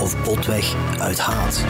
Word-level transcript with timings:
of 0.00 0.22
botweg 0.24 0.74
uit 0.98 1.18
haat. 1.18 1.64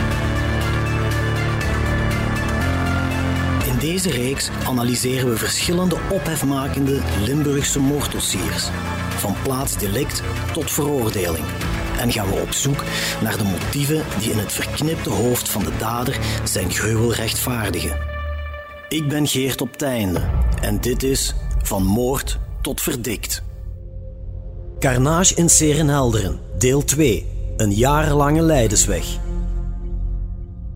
In 3.66 3.78
deze 3.78 4.10
reeks 4.10 4.50
analyseren 4.66 5.28
we 5.28 5.36
verschillende 5.36 5.96
ophefmakende 6.10 7.00
Limburgse 7.24 7.80
moorddossiers, 7.80 8.68
van 9.16 9.34
plaatsdelict 9.42 10.22
tot 10.52 10.70
veroordeling. 10.70 11.44
En 11.98 12.12
gaan 12.12 12.28
we 12.28 12.40
op 12.40 12.52
zoek 12.52 12.84
naar 13.22 13.36
de 13.36 13.44
motieven 13.44 14.04
die 14.18 14.30
in 14.30 14.38
het 14.38 14.52
verknipte 14.52 15.10
hoofd 15.10 15.48
van 15.48 15.64
de 15.64 15.76
dader 15.78 16.18
zijn 16.44 16.70
gruwel 16.70 17.12
rechtvaardigen. 17.12 17.98
Ik 18.88 19.08
ben 19.08 19.26
Geert 19.26 19.60
op 19.60 19.76
Teinde 19.76 20.30
en 20.60 20.80
dit 20.80 21.02
is 21.02 21.34
Van 21.62 21.82
Moord 21.82 22.38
tot 22.62 22.80
Verdikt. 22.82 23.42
Carnage 24.78 25.34
in 25.34 25.48
Serenhelderen, 25.48 26.40
deel 26.58 26.84
2. 26.84 27.35
Een 27.56 27.72
jarenlange 27.72 28.42
leidersweg. 28.42 29.18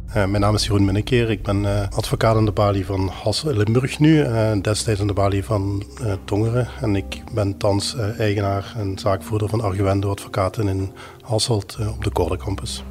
Uh, 0.09 0.15
mijn 0.15 0.41
naam 0.41 0.55
is 0.55 0.67
Jeroen 0.67 0.85
Minnekeer. 0.85 1.31
Ik 1.31 1.43
ben 1.43 1.63
uh, 1.63 1.83
advocaat 1.89 2.37
aan 2.37 2.45
de 2.45 2.53
balie 2.53 2.87
van 2.87 3.09
Hassel 3.09 3.53
Limburg 3.53 3.99
nu, 3.99 4.19
uh, 4.19 4.53
destijds 4.63 5.01
aan 5.01 5.07
de 5.07 5.13
balie 5.13 5.45
van 5.45 5.85
Tongeren. 6.25 6.69
En 6.81 6.97
ik 6.97 7.23
ben 7.33 7.57
thans 7.57 7.97
eigenaar 8.19 8.75
en 8.77 8.99
zaakvoerder 8.99 9.49
van 9.49 9.61
Arguendo 9.61 10.11
Advocaten 10.11 10.69
in 10.69 10.93
Hasselt 11.21 11.79
op 11.97 12.05
de 12.05 12.11
Corde 12.11 12.37
Campus. 12.37 12.85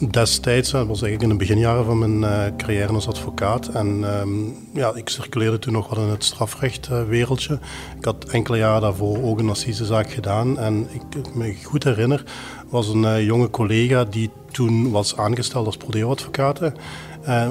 Destijds, 0.00 0.70
dat 0.70 0.86
was 0.86 1.02
eigenlijk 1.02 1.22
in 1.22 1.38
de 1.38 1.44
beginjaren 1.44 1.84
van 1.84 1.98
mijn 1.98 2.20
uh, 2.20 2.56
carrière 2.56 2.92
als 2.92 3.08
advocaat. 3.08 3.68
En 3.68 4.18
um, 4.20 4.54
ja, 4.72 4.94
ik 4.94 5.08
circuleerde 5.08 5.58
toen 5.58 5.72
nog 5.72 5.88
wat 5.88 5.98
in 5.98 6.04
het 6.04 6.24
strafrechtwereldje. 6.24 7.52
Uh, 7.52 7.96
ik 7.98 8.04
had 8.04 8.24
enkele 8.24 8.56
jaren 8.56 8.80
daarvoor 8.80 9.22
ook 9.22 9.38
een 9.38 9.50
assisezaak 9.50 10.10
gedaan. 10.10 10.58
En 10.58 10.88
ik 10.92 11.34
me 11.34 11.56
goed 11.62 11.84
herinner, 11.84 12.24
was 12.68 12.88
een 12.88 13.02
uh, 13.02 13.24
jonge 13.24 13.50
collega 13.50 14.04
die 14.04 14.30
toen 14.50 14.90
was 14.90 15.16
aangesteld 15.16 15.66
als 15.66 15.76
prodeo-advocaat. 15.76 16.60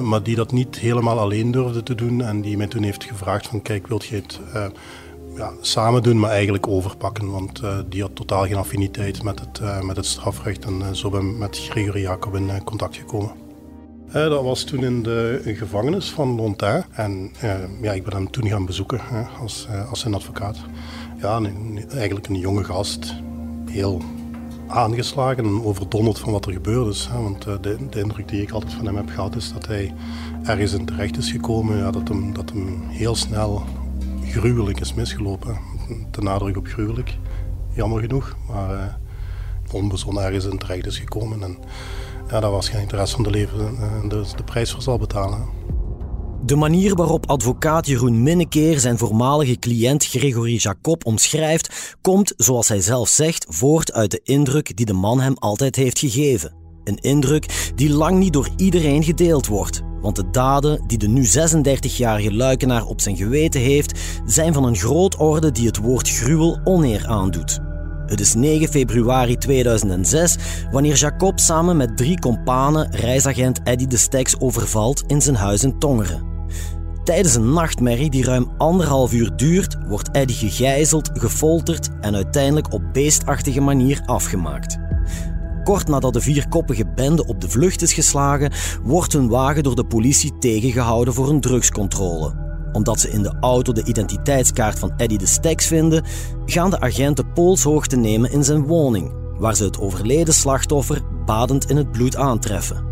maar 0.02 0.22
die 0.22 0.36
dat 0.36 0.52
niet 0.52 0.78
helemaal 0.78 1.18
alleen 1.18 1.50
durfde 1.50 1.82
te 1.82 1.94
doen. 1.94 2.22
En 2.22 2.40
die 2.40 2.56
mij 2.56 2.66
toen 2.66 2.82
heeft 2.82 3.04
gevraagd 3.04 3.46
van, 3.46 3.62
kijk, 3.62 3.86
wilt 3.86 4.04
je 4.04 4.16
het 4.16 4.40
ja, 5.36 5.52
samen 5.60 6.02
doen, 6.02 6.18
maar 6.18 6.30
eigenlijk 6.30 6.66
overpakken. 6.66 7.30
Want 7.30 7.62
uh, 7.62 7.78
die 7.88 8.02
had 8.02 8.14
totaal 8.14 8.46
geen 8.46 8.56
affiniteit 8.56 9.22
met 9.22 9.40
het, 9.40 9.60
uh, 9.62 9.80
met 9.80 9.96
het 9.96 10.06
strafrecht. 10.06 10.64
En 10.64 10.80
uh, 10.80 10.90
zo 10.92 11.10
ben 11.10 11.30
ik 11.30 11.36
met 11.36 11.58
Gregory 11.58 12.00
Jacob 12.00 12.36
in 12.36 12.64
contact 12.64 12.96
gekomen. 12.96 13.32
dat 14.12 14.42
was 14.42 14.64
toen 14.64 14.84
in 14.84 15.02
de 15.02 15.40
gevangenis 15.44 16.10
van 16.10 16.34
Lontain. 16.36 16.84
En 16.92 17.32
ja, 17.82 17.92
ik 17.92 18.04
ben 18.04 18.14
hem 18.14 18.30
toen 18.30 18.48
gaan 18.48 18.66
bezoeken 18.66 19.00
als, 19.40 19.68
als 19.90 20.00
zijn 20.00 20.14
advocaat. 20.14 20.56
Ja, 21.20 21.40
eigenlijk 21.90 22.28
een 22.28 22.38
jonge 22.38 22.64
gast. 22.64 23.14
Heel 23.70 24.02
aangeslagen 24.66 25.44
en 25.44 25.64
overdonderd 25.64 26.18
van 26.18 26.32
wat 26.32 26.46
er 26.46 26.52
gebeurd 26.52 26.94
is. 26.94 27.08
Hè. 27.12 27.22
Want 27.22 27.42
de, 27.42 27.60
de, 27.90 28.00
indruk 28.00 28.28
die 28.28 28.42
ik 28.42 28.50
altijd 28.50 28.72
van 28.72 28.86
hem 28.86 28.96
heb 28.96 29.08
gehad 29.08 29.36
is 29.36 29.52
dat 29.52 29.66
hij 29.66 29.94
ergens 30.44 30.72
in 30.72 30.84
terecht 30.84 31.16
is 31.16 31.30
gekomen. 31.30 31.76
Ja, 31.76 31.90
dat, 31.90 32.08
hem, 32.08 32.34
dat 32.34 32.50
hem 32.50 32.82
heel 32.88 33.14
snel 33.14 33.62
gruwelijk 34.26 34.80
is 34.80 34.94
misgelopen. 34.94 35.58
De 36.10 36.22
nadruk 36.22 36.56
op 36.56 36.66
gruwelijk, 36.66 37.16
jammer 37.74 38.00
genoeg. 38.00 38.36
Maar 38.48 38.74
uh, 38.74 38.84
onbezonnen 39.72 40.24
ergens 40.24 40.44
in 40.44 40.58
terecht 40.58 40.86
is 40.86 40.98
gekomen. 40.98 41.42
En 41.42 41.58
ja, 42.30 42.40
daar 42.40 42.50
waarschijnlijk 42.50 42.90
de 42.90 42.96
rest 42.96 43.12
van 43.12 43.22
de 43.22 43.30
leven 43.30 43.74
uh, 43.74 44.08
de, 44.08 44.24
de 44.36 44.42
prijs 44.44 44.72
voor 44.72 44.82
zal 44.82 44.98
betalen. 44.98 45.44
De 46.44 46.56
manier 46.56 46.94
waarop 46.94 47.26
advocaat 47.26 47.86
Jeroen 47.86 48.22
Minnekeer 48.22 48.80
zijn 48.80 48.98
voormalige 48.98 49.58
cliënt 49.58 50.04
Gregory 50.04 50.56
Jacob 50.56 51.06
omschrijft, 51.06 51.96
komt, 52.00 52.32
zoals 52.36 52.68
hij 52.68 52.80
zelf 52.80 53.08
zegt, 53.08 53.46
voort 53.48 53.92
uit 53.92 54.10
de 54.10 54.20
indruk 54.24 54.76
die 54.76 54.86
de 54.86 54.92
man 54.92 55.20
hem 55.20 55.34
altijd 55.34 55.76
heeft 55.76 55.98
gegeven. 55.98 56.65
Een 56.86 56.98
indruk 57.00 57.72
die 57.74 57.90
lang 57.90 58.18
niet 58.18 58.32
door 58.32 58.48
iedereen 58.56 59.04
gedeeld 59.04 59.46
wordt. 59.46 59.82
Want 60.00 60.16
de 60.16 60.30
daden 60.30 60.82
die 60.86 60.98
de 60.98 61.08
nu 61.08 61.24
36-jarige 61.24 62.34
luikenaar 62.34 62.84
op 62.84 63.00
zijn 63.00 63.16
geweten 63.16 63.60
heeft, 63.60 63.98
zijn 64.26 64.52
van 64.52 64.64
een 64.64 64.76
groot 64.76 65.16
orde 65.16 65.52
die 65.52 65.66
het 65.66 65.76
woord 65.76 66.10
gruwel 66.10 66.60
oneer 66.64 67.06
aandoet. 67.06 67.58
Het 68.06 68.20
is 68.20 68.34
9 68.34 68.68
februari 68.68 69.36
2006 69.36 70.36
wanneer 70.70 70.94
Jacob 70.94 71.38
samen 71.38 71.76
met 71.76 71.96
drie 71.96 72.18
kompanen 72.18 72.90
reisagent 72.90 73.60
Eddy 73.62 73.86
de 73.86 73.96
Steks 73.96 74.40
overvalt 74.40 75.04
in 75.06 75.22
zijn 75.22 75.36
huis 75.36 75.64
in 75.64 75.78
Tongeren. 75.78 76.34
Tijdens 77.04 77.34
een 77.34 77.52
nachtmerrie 77.52 78.10
die 78.10 78.24
ruim 78.24 78.50
anderhalf 78.58 79.12
uur 79.12 79.36
duurt, 79.36 79.76
wordt 79.88 80.10
Eddy 80.10 80.32
gegijzeld, 80.32 81.10
gefolterd 81.12 81.88
en 82.00 82.14
uiteindelijk 82.14 82.72
op 82.72 82.82
beestachtige 82.92 83.60
manier 83.60 84.02
afgemaakt. 84.04 84.85
Kort 85.66 85.88
nadat 85.88 86.12
de 86.12 86.20
vierkoppige 86.20 86.84
bende 86.94 87.26
op 87.26 87.40
de 87.40 87.48
vlucht 87.48 87.82
is 87.82 87.92
geslagen, 87.92 88.52
wordt 88.82 89.12
hun 89.12 89.28
wagen 89.28 89.62
door 89.62 89.74
de 89.74 89.86
politie 89.86 90.38
tegengehouden 90.38 91.14
voor 91.14 91.28
een 91.28 91.40
drugscontrole. 91.40 92.34
Omdat 92.72 93.00
ze 93.00 93.10
in 93.10 93.22
de 93.22 93.36
auto 93.40 93.72
de 93.72 93.84
identiteitskaart 93.84 94.78
van 94.78 94.92
Eddie 94.96 95.18
de 95.18 95.26
Steks 95.26 95.66
vinden, 95.66 96.04
gaan 96.44 96.70
de 96.70 96.80
agenten 96.80 97.32
poolshoogte 97.32 97.96
nemen 97.96 98.32
in 98.32 98.44
zijn 98.44 98.66
woning, 98.66 99.12
waar 99.38 99.56
ze 99.56 99.64
het 99.64 99.80
overleden 99.80 100.34
slachtoffer 100.34 101.02
badend 101.24 101.70
in 101.70 101.76
het 101.76 101.92
bloed 101.92 102.16
aantreffen. 102.16 102.84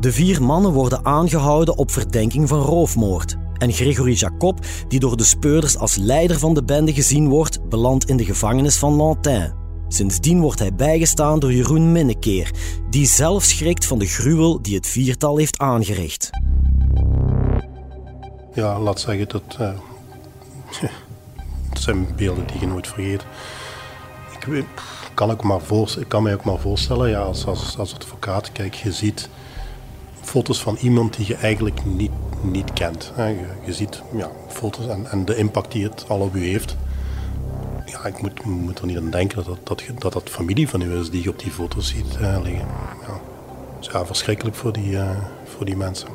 De 0.00 0.12
vier 0.12 0.42
mannen 0.42 0.72
worden 0.72 1.04
aangehouden 1.04 1.78
op 1.78 1.90
verdenking 1.90 2.48
van 2.48 2.60
roofmoord. 2.60 3.36
En 3.58 3.72
Gregory 3.72 4.12
Jacob, 4.12 4.58
die 4.88 5.00
door 5.00 5.16
de 5.16 5.24
speurders 5.24 5.78
als 5.78 5.96
leider 5.96 6.38
van 6.38 6.54
de 6.54 6.64
bende 6.64 6.92
gezien 6.92 7.28
wordt, 7.28 7.68
belandt 7.68 8.08
in 8.08 8.16
de 8.16 8.24
gevangenis 8.24 8.76
van 8.76 8.92
Lantin. 8.92 9.63
Sindsdien 9.88 10.40
wordt 10.40 10.58
hij 10.58 10.74
bijgestaan 10.74 11.38
door 11.38 11.52
Jeroen 11.52 11.92
Minnekeer, 11.92 12.50
die 12.90 13.06
zelf 13.06 13.42
schrikt 13.42 13.86
van 13.86 13.98
de 13.98 14.06
gruwel 14.06 14.62
die 14.62 14.74
het 14.74 14.86
viertal 14.86 15.36
heeft 15.36 15.58
aangericht. 15.58 16.30
Ja, 18.54 18.80
laat 18.80 19.00
zeggen 19.00 19.28
dat. 19.28 19.56
Het 21.68 21.82
zijn 21.82 22.06
beelden 22.16 22.46
die 22.46 22.60
je 22.60 22.66
nooit 22.66 22.86
vergeet. 22.86 23.24
Ik, 24.32 24.64
kan, 25.14 25.30
ik, 25.30 25.42
maar 25.42 25.60
voor, 25.60 25.94
ik 25.98 26.08
kan 26.08 26.22
mij 26.22 26.34
ook 26.34 26.44
maar 26.44 26.58
voorstellen, 26.58 27.08
ja, 27.08 27.20
als, 27.20 27.46
als, 27.46 27.78
als 27.78 27.94
advocaat, 27.94 28.52
kijk, 28.52 28.74
je 28.74 28.92
ziet 28.92 29.28
foto's 30.20 30.62
van 30.62 30.76
iemand 30.80 31.16
die 31.16 31.26
je 31.26 31.34
eigenlijk 31.34 31.84
niet, 31.84 32.10
niet 32.42 32.72
kent. 32.72 33.12
Je, 33.16 33.46
je 33.64 33.72
ziet 33.72 34.02
ja, 34.16 34.30
foto's 34.48 34.86
en, 34.86 35.10
en 35.10 35.24
de 35.24 35.36
impact 35.36 35.72
die 35.72 35.84
het 35.84 36.04
al 36.08 36.20
op 36.20 36.34
u 36.34 36.46
heeft 36.46 36.76
ja, 37.94 38.08
ik 38.08 38.22
moet, 38.22 38.44
moet 38.44 38.78
er 38.78 38.86
niet 38.86 38.96
aan 38.96 39.10
denken 39.10 39.44
dat 39.44 39.58
dat, 39.62 39.82
dat, 39.98 40.12
dat 40.12 40.30
familie 40.30 40.68
van 40.68 40.80
u 40.80 40.98
is 40.98 41.10
die 41.10 41.22
je 41.22 41.28
op 41.28 41.38
die 41.38 41.50
foto's 41.50 41.88
ziet 41.88 42.18
uh, 42.20 42.38
liggen. 42.42 42.66
Ja. 43.06 43.20
Dus 43.78 43.88
ja, 43.92 44.06
verschrikkelijk 44.06 44.56
voor 44.56 44.72
die, 44.72 44.90
uh, 44.90 45.10
voor 45.44 45.66
die 45.66 45.76
mensen. 45.76 46.08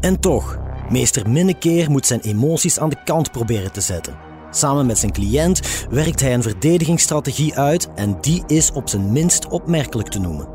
En 0.00 0.20
toch, 0.20 0.58
meester 0.90 1.30
Minnekeer 1.30 1.90
moet 1.90 2.06
zijn 2.06 2.20
emoties 2.20 2.78
aan 2.78 2.88
de 2.88 3.02
kant 3.04 3.32
proberen 3.32 3.72
te 3.72 3.80
zetten. 3.80 4.16
Samen 4.50 4.86
met 4.86 4.98
zijn 4.98 5.12
cliënt 5.12 5.86
werkt 5.90 6.20
hij 6.20 6.34
een 6.34 6.42
verdedigingsstrategie 6.42 7.54
uit 7.54 7.88
en 7.94 8.18
die 8.20 8.42
is 8.46 8.72
op 8.72 8.88
zijn 8.88 9.12
minst 9.12 9.48
opmerkelijk 9.48 10.08
te 10.08 10.18
noemen. 10.18 10.48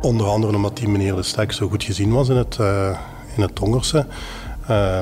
Onder 0.00 0.26
andere 0.26 0.56
omdat 0.56 0.76
die 0.76 0.88
meneer 0.88 1.14
de 1.14 1.22
Stek 1.22 1.52
zo 1.52 1.68
goed 1.68 1.84
gezien 1.84 2.12
was 2.12 2.28
in 2.28 2.36
het, 2.36 2.56
uh, 2.60 2.98
in 3.36 3.42
het 3.42 3.54
Tongerse. 3.54 4.06
Uh, 4.70 4.98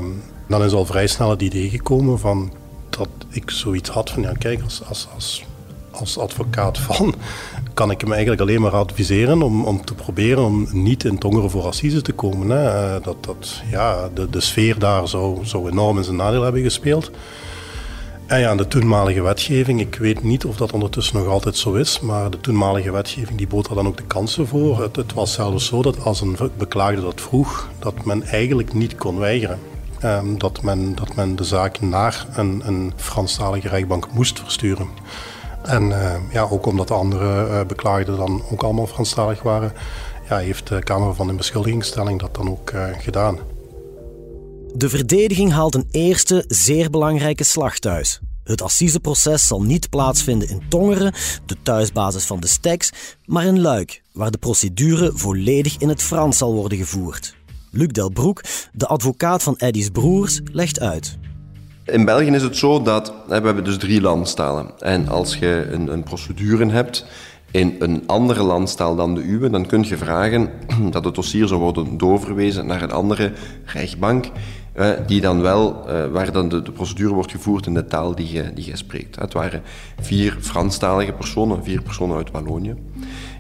dan 0.49 0.63
is 0.63 0.73
al 0.73 0.85
vrij 0.85 1.07
snel 1.07 1.31
het 1.31 1.43
idee 1.43 1.69
gekomen 1.69 2.19
van 2.19 2.53
dat 2.97 3.09
ik 3.29 3.51
zoiets 3.51 3.91
had 3.91 4.11
van, 4.11 4.23
ja 4.23 4.33
kijk, 4.33 4.63
als, 4.63 4.83
als, 4.89 5.45
als, 5.91 6.19
advocaat 6.19 6.79
van, 6.79 7.15
kan 7.75 7.91
ik 7.91 8.01
hem 8.01 8.13
eigenlijk 8.13 8.41
alleen 8.43 8.61
maar 8.61 8.73
adviseren 8.73 9.43
om, 9.43 9.65
om 9.65 9.85
te 9.85 9.95
proberen 9.95 10.45
om 10.45 10.69
niet 10.73 11.05
in 11.05 11.19
Tongeren 11.19 11.51
voor 11.51 11.73
te 12.03 12.13
komen. 12.13 12.49
Hè. 12.49 12.95
Eh, 12.95 13.05
dat, 13.05 13.25
dat, 13.25 13.63
ja, 13.71 14.09
de, 14.15 14.31
de 14.31 14.41
sfeer 14.41 14.79
daar 14.79 15.09
zou, 15.09 15.45
enorm 15.71 15.99
in 15.99 16.05
zijn 16.05 16.17
nadeel 16.17 16.43
hebben 16.43 16.63
gespeeld. 16.63 17.11
En 18.27 18.41
ja, 18.41 18.55
de 18.55 18.69
toenmalige 18.69 19.23
wetgeving, 19.23 19.81
ik 19.81 19.95
weet 19.95 20.23
niet 20.23 20.45
of 20.45 20.57
dat 20.57 20.73
ondertussen 20.73 21.17
nog 21.17 21.27
altijd 21.27 21.57
zo 21.57 21.73
is, 21.73 22.01
maar 22.01 22.31
de 22.31 22.41
toenmalige 22.41 22.93
wetgeving 22.93 23.39
die 23.39 23.47
bood 23.47 23.69
er 23.69 23.75
dan 23.75 23.87
ook 23.87 23.97
de 23.97 24.07
kansen 24.07 24.47
voor. 24.47 24.83
Het, 24.83 24.97
het 24.97 25.13
was 25.13 25.33
zelfs 25.33 25.67
zo 25.67 25.83
dat 25.83 26.05
als 26.05 26.21
een 26.21 26.37
beklaagde 26.59 27.01
dat 27.01 27.21
vroeg, 27.21 27.69
dat 27.79 28.05
men 28.05 28.23
eigenlijk 28.23 28.73
niet 28.73 28.95
kon 28.95 29.19
weigeren. 29.19 29.59
Ehm, 30.05 30.39
dat, 30.39 30.63
men, 30.63 30.95
dat 30.95 31.15
men 31.15 31.37
de 31.37 31.45
zaak 31.45 31.81
naar 31.81 32.27
een, 32.35 32.63
een 32.65 32.93
Franstalige 32.97 33.69
rechtbank 33.69 34.13
moest 34.13 34.39
versturen. 34.39 34.89
En 35.63 35.93
ja, 36.33 36.43
ook 36.51 36.67
omdat 36.67 36.89
de 36.89 36.95
andere 36.95 37.67
beklaagden 37.67 38.17
dan 38.17 38.43
ook 38.51 38.63
allemaal 38.63 38.87
Franstalig 38.87 39.43
waren, 39.43 39.73
ja, 40.29 40.39
heeft 40.39 40.69
de 40.69 40.83
Kamer 40.83 41.15
van 41.15 41.27
de 41.27 41.33
Beschuldigingsstelling 41.33 42.21
dat 42.21 42.35
dan 42.35 42.51
ook 42.51 42.73
gedaan. 42.99 43.39
De 44.75 44.89
verdediging 44.89 45.53
haalt 45.53 45.75
een 45.75 45.89
eerste 45.91 46.45
zeer 46.49 46.91
belangrijke 46.91 47.45
slag 47.45 47.79
thuis. 47.79 48.21
Het 48.45 48.63
assiseproces 48.63 49.47
zal 49.47 49.63
niet 49.63 49.91
plaatsvinden 49.91 50.49
in 50.49 50.63
Tongeren, 50.69 51.15
de 51.47 51.57
thuisbasis 51.63 52.25
van 52.25 52.41
de 52.41 52.47
Steks, 52.47 52.93
maar 53.25 53.45
in 53.45 53.61
Luik, 53.61 54.03
waar 54.13 54.31
de 54.31 54.39
procedure 54.39 55.11
volledig 55.15 55.77
in 55.79 55.89
het 55.89 56.03
Frans 56.03 56.39
zal 56.39 56.55
worden 56.55 56.79
gevoerd. 56.79 57.37
Luc 57.77 57.89
Delbroek, 57.89 58.43
de 58.73 58.87
advocaat 58.87 59.43
van 59.43 59.55
Eddy's 59.57 59.89
broers, 59.89 60.41
legt 60.53 60.81
uit. 60.81 61.19
In 61.85 62.05
België 62.05 62.31
is 62.31 62.43
het 62.43 62.57
zo 62.57 62.83
dat 62.83 63.13
we 63.27 63.35
hebben 63.35 63.65
dus 63.65 63.79
drie 63.79 64.01
landstalen. 64.01 64.79
En 64.79 65.09
als 65.09 65.37
je 65.37 65.69
een, 65.71 65.93
een 65.93 66.03
procedure 66.03 66.71
hebt 66.71 67.07
in 67.51 67.77
een 67.79 68.03
andere 68.07 68.43
landstaal 68.43 68.97
dan 68.97 69.15
de 69.15 69.23
uwe, 69.23 69.51
dan 69.51 69.67
kun 69.67 69.83
je 69.83 69.97
vragen 69.97 70.51
dat 70.91 71.05
het 71.05 71.15
dossier 71.15 71.49
zou 71.49 71.61
worden 71.61 71.99
doorverwezen 71.99 72.67
naar 72.67 72.83
een 72.83 72.93
andere 72.93 73.33
rechtbank 73.65 74.31
eh, 74.75 74.91
die 75.07 75.21
dan 75.21 75.41
wel, 75.41 75.85
uh, 75.89 76.07
waar 76.07 76.33
dan 76.33 76.49
de, 76.49 76.63
de, 76.63 76.73
procedure 76.73 77.15
wordt 77.15 77.31
gevoerd 77.31 77.67
in 77.67 77.75
de 77.75 77.87
taal 77.87 78.15
die 78.15 78.33
je, 78.33 78.53
die 78.55 78.67
je 78.67 78.77
spreekt. 78.77 79.17
Het 79.17 79.33
waren 79.33 79.63
vier 80.01 80.37
Franstalige 80.41 81.13
personen, 81.13 81.65
vier 81.65 81.83
personen 81.83 82.17
uit 82.17 82.31
Wallonië. 82.31 82.75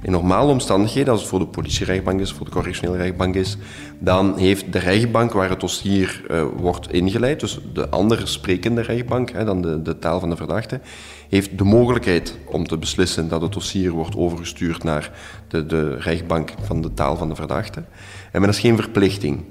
In 0.05 0.13
normale 0.13 0.51
omstandigheden, 0.51 1.13
als 1.13 1.21
het 1.21 1.31
voor 1.31 1.39
de 1.39 1.47
politierechtbank 1.47 2.21
is, 2.21 2.33
voor 2.33 2.47
de 2.47 2.53
correctionele 2.53 2.97
rechtbank 2.97 3.35
is, 3.35 3.57
dan 3.99 4.39
heeft 4.39 4.73
de 4.73 4.79
rechtbank 4.79 5.33
waar 5.33 5.49
het 5.49 5.61
dossier 5.61 6.25
uh, 6.31 6.45
wordt 6.57 6.93
ingeleid, 6.93 7.41
dus 7.41 7.59
de 7.73 7.89
andere 7.89 8.27
sprekende 8.27 8.81
rechtbank, 8.81 9.31
hè, 9.31 9.45
dan 9.45 9.63
de, 9.63 9.83
de 9.83 9.99
taal 9.99 10.21
van 10.21 10.31
de 10.31 10.37
verdachte, 10.37 10.81
heeft 11.29 11.59
de 11.59 11.65
mogelijkheid 11.65 12.39
om 12.45 12.67
te 12.67 12.79
beslissen 12.79 13.29
dat 13.29 13.43
het 13.43 13.53
dossier 13.53 13.91
wordt 13.91 14.17
overgestuurd 14.17 14.83
naar 14.83 15.11
de, 15.49 15.67
de 15.67 15.97
rechtbank 15.97 16.53
van 16.63 16.81
de 16.81 16.95
taal 16.95 17.17
van 17.17 17.29
de 17.29 17.35
verdachte. 17.35 17.85
En 18.33 18.41
men 18.41 18.51
is 18.51 18.61
geen 18.61 18.77
verplichting. 18.77 19.45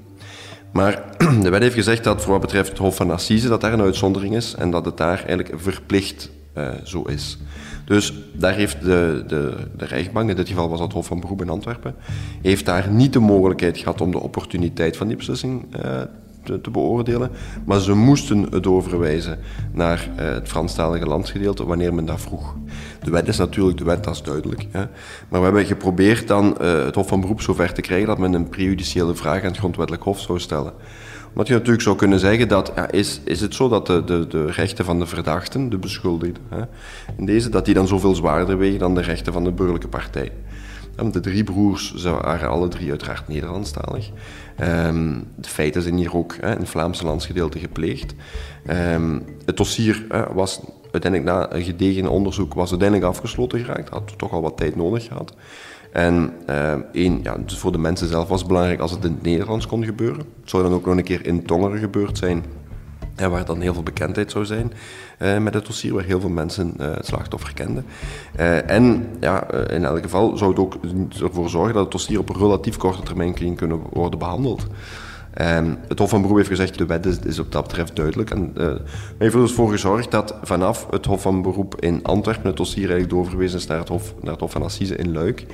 Maar 0.72 1.02
de 1.42 1.50
wet 1.50 1.62
heeft 1.62 1.74
gezegd 1.74 2.04
dat 2.04 2.22
voor 2.22 2.32
wat 2.32 2.40
betreft 2.40 2.68
het 2.68 2.78
Hof 2.78 2.96
van 2.96 3.10
Assise 3.10 3.48
dat 3.48 3.60
daar 3.60 3.72
een 3.72 3.80
uitzondering 3.80 4.34
is 4.34 4.54
en 4.54 4.70
dat 4.70 4.84
het 4.84 4.96
daar 4.96 5.18
eigenlijk 5.18 5.50
verplicht 5.56 6.30
uh, 6.56 6.68
zo 6.84 7.02
is. 7.02 7.38
Dus 7.84 8.12
daar 8.32 8.54
heeft 8.54 8.80
de, 8.80 9.24
de, 9.26 9.54
de 9.76 9.84
rechtbank, 9.84 10.30
in 10.30 10.36
dit 10.36 10.48
geval 10.48 10.68
was 10.68 10.78
dat 10.78 10.92
Hof 10.92 11.06
van 11.06 11.20
Beroep 11.20 11.42
in 11.42 11.48
Antwerpen, 11.48 11.94
heeft 12.42 12.66
daar 12.66 12.90
niet 12.90 13.12
de 13.12 13.18
mogelijkheid 13.18 13.78
gehad 13.78 14.00
om 14.00 14.10
de 14.10 14.20
opportuniteit 14.20 14.96
van 14.96 15.06
die 15.06 15.16
beslissing 15.16 15.64
uh, 15.84 16.00
te, 16.42 16.60
te, 16.60 16.70
beoordelen. 16.70 17.30
Maar 17.64 17.80
ze 17.80 17.94
moesten 17.94 18.42
het 18.50 18.66
overwijzen 18.66 19.38
naar 19.72 20.08
uh, 20.18 20.24
het 20.24 20.48
Franstalige 20.48 21.06
landsgedeelte 21.06 21.66
wanneer 21.66 21.94
men 21.94 22.04
dat 22.04 22.20
vroeg. 22.20 22.54
De 23.02 23.10
wet 23.10 23.28
is 23.28 23.36
natuurlijk 23.36 23.78
de 23.78 23.84
wet, 23.84 24.04
dat 24.04 24.14
is 24.14 24.22
duidelijk. 24.22 24.66
Hè. 24.70 24.84
Maar 25.28 25.40
we 25.40 25.44
hebben 25.44 25.66
geprobeerd 25.66 26.28
dan 26.28 26.56
uh, 26.60 26.84
het 26.84 26.94
Hof 26.94 27.08
van 27.08 27.20
Beroep 27.20 27.40
zover 27.40 27.72
te 27.72 27.80
krijgen 27.80 28.06
dat 28.06 28.18
men 28.18 28.32
een 28.32 28.48
prejudiciële 28.48 29.14
vraag 29.14 29.40
aan 29.40 29.48
het 29.48 29.58
grondwettelijk 29.58 30.04
hof 30.04 30.20
zou 30.20 30.40
stellen. 30.40 30.72
Omdat 31.34 31.48
je 31.48 31.54
natuurlijk 31.54 31.82
zou 31.82 31.96
kunnen 31.96 32.18
zeggen 32.18 32.48
dat, 32.48 32.72
ja, 32.74 32.90
is, 32.90 33.20
is 33.24 33.40
het 33.40 33.54
zo 33.54 33.68
dat 33.68 33.86
de, 33.86 34.04
de, 34.04 34.26
de 34.26 34.50
rechten 34.50 34.84
van 34.84 34.98
de 34.98 35.06
verdachten, 35.06 35.68
de 35.68 35.78
beschuldigden, 35.78 36.42
hè, 36.48 36.62
in 37.16 37.26
deze, 37.26 37.48
dat 37.48 37.64
die 37.64 37.74
dan 37.74 37.86
zoveel 37.86 38.14
zwaarder 38.14 38.58
wegen 38.58 38.78
dan 38.78 38.94
de 38.94 39.00
rechten 39.00 39.32
van 39.32 39.44
de 39.44 39.52
burgerlijke 39.52 39.88
partij? 39.88 40.32
De 41.12 41.20
drie 41.20 41.44
broers 41.44 42.02
waren 42.02 42.48
alle 42.48 42.68
drie 42.68 42.90
uiteraard 42.90 43.28
Nederlandstalig. 43.28 44.10
Um, 44.60 45.26
de 45.36 45.48
feiten 45.48 45.82
zijn 45.82 45.96
hier 45.96 46.16
ook 46.16 46.36
hè, 46.40 46.52
in 46.52 46.58
het 46.58 46.68
Vlaamse 46.68 47.04
landsgedeelte 47.04 47.58
gepleegd. 47.58 48.14
Um, 48.70 49.24
het 49.44 49.56
dossier 49.56 50.04
hè, 50.08 50.32
was 50.32 50.60
uiteindelijk 50.90 51.32
na 51.32 51.52
een 51.52 51.62
gedegen 51.62 52.08
onderzoek 52.08 52.54
was 52.54 52.70
uiteindelijk 52.70 53.10
afgesloten 53.10 53.58
geraakt. 53.58 53.88
Had 53.88 54.18
toch 54.18 54.32
al 54.32 54.42
wat 54.42 54.56
tijd 54.56 54.76
nodig 54.76 55.04
gehad. 55.04 55.34
En 55.94 56.32
uh, 56.50 56.72
één, 56.92 57.20
ja, 57.22 57.36
dus 57.46 57.58
voor 57.58 57.72
de 57.72 57.78
mensen 57.78 58.08
zelf 58.08 58.28
was 58.28 58.38
het 58.38 58.48
belangrijk 58.48 58.80
als 58.80 58.90
het 58.90 59.04
in 59.04 59.12
het 59.12 59.22
Nederlands 59.22 59.66
kon 59.66 59.84
gebeuren. 59.84 60.18
Het 60.40 60.50
zou 60.50 60.62
dan 60.62 60.72
ook 60.72 60.86
nog 60.86 60.96
een 60.96 61.04
keer 61.04 61.26
in 61.26 61.44
Tongeren 61.44 61.78
gebeurd 61.78 62.18
zijn. 62.18 62.44
En 63.14 63.30
waar 63.30 63.44
dan 63.44 63.60
heel 63.60 63.72
veel 63.72 63.82
bekendheid 63.82 64.30
zou 64.30 64.44
zijn 64.44 64.72
uh, 65.18 65.38
met 65.38 65.54
het 65.54 65.66
dossier, 65.66 65.94
waar 65.94 66.04
heel 66.04 66.20
veel 66.20 66.30
mensen 66.30 66.74
uh, 66.80 66.94
het 66.94 67.06
slachtoffer 67.06 67.54
kenden. 67.54 67.84
En 68.66 69.08
ja, 69.20 69.50
in 69.50 69.84
elk 69.84 70.02
geval 70.02 70.36
zou 70.36 70.50
het 70.50 70.58
ook 70.58 70.76
ervoor 71.20 71.48
zorgen 71.48 71.74
dat 71.74 71.82
het 71.82 71.92
dossier 71.92 72.18
op 72.18 72.28
een 72.28 72.40
relatief 72.40 72.76
korte 72.76 73.02
termijn 73.02 73.54
kunnen 73.54 73.80
worden 73.92 74.18
behandeld. 74.18 74.66
Um, 75.40 75.78
het 75.88 75.98
Hof 75.98 76.10
van 76.10 76.20
Beroep 76.20 76.36
heeft 76.36 76.48
gezegd, 76.48 76.78
de 76.78 76.86
wet 76.86 77.06
is, 77.06 77.18
is 77.18 77.38
op 77.38 77.52
dat 77.52 77.62
betreft 77.62 77.96
duidelijk. 77.96 78.30
En 78.30 78.52
uh, 78.56 78.74
heeft 79.18 79.34
er 79.34 79.40
dus 79.40 79.52
voor 79.52 79.70
gezorgd 79.70 80.10
dat 80.10 80.34
vanaf 80.42 80.86
het 80.90 81.06
Hof 81.06 81.22
van 81.22 81.42
Beroep 81.42 81.80
in 81.80 82.02
Antwerpen 82.02 82.46
het 82.46 82.56
dossier 82.56 82.82
eigenlijk 82.82 83.10
doorverwezen 83.10 83.58
is 83.58 83.66
naar 83.66 83.78
het 83.78 83.88
Hof, 83.88 84.14
naar 84.20 84.32
het 84.32 84.40
hof 84.40 84.52
van 84.52 84.62
Assise 84.62 84.96
in 84.96 85.12
Luik. 85.12 85.46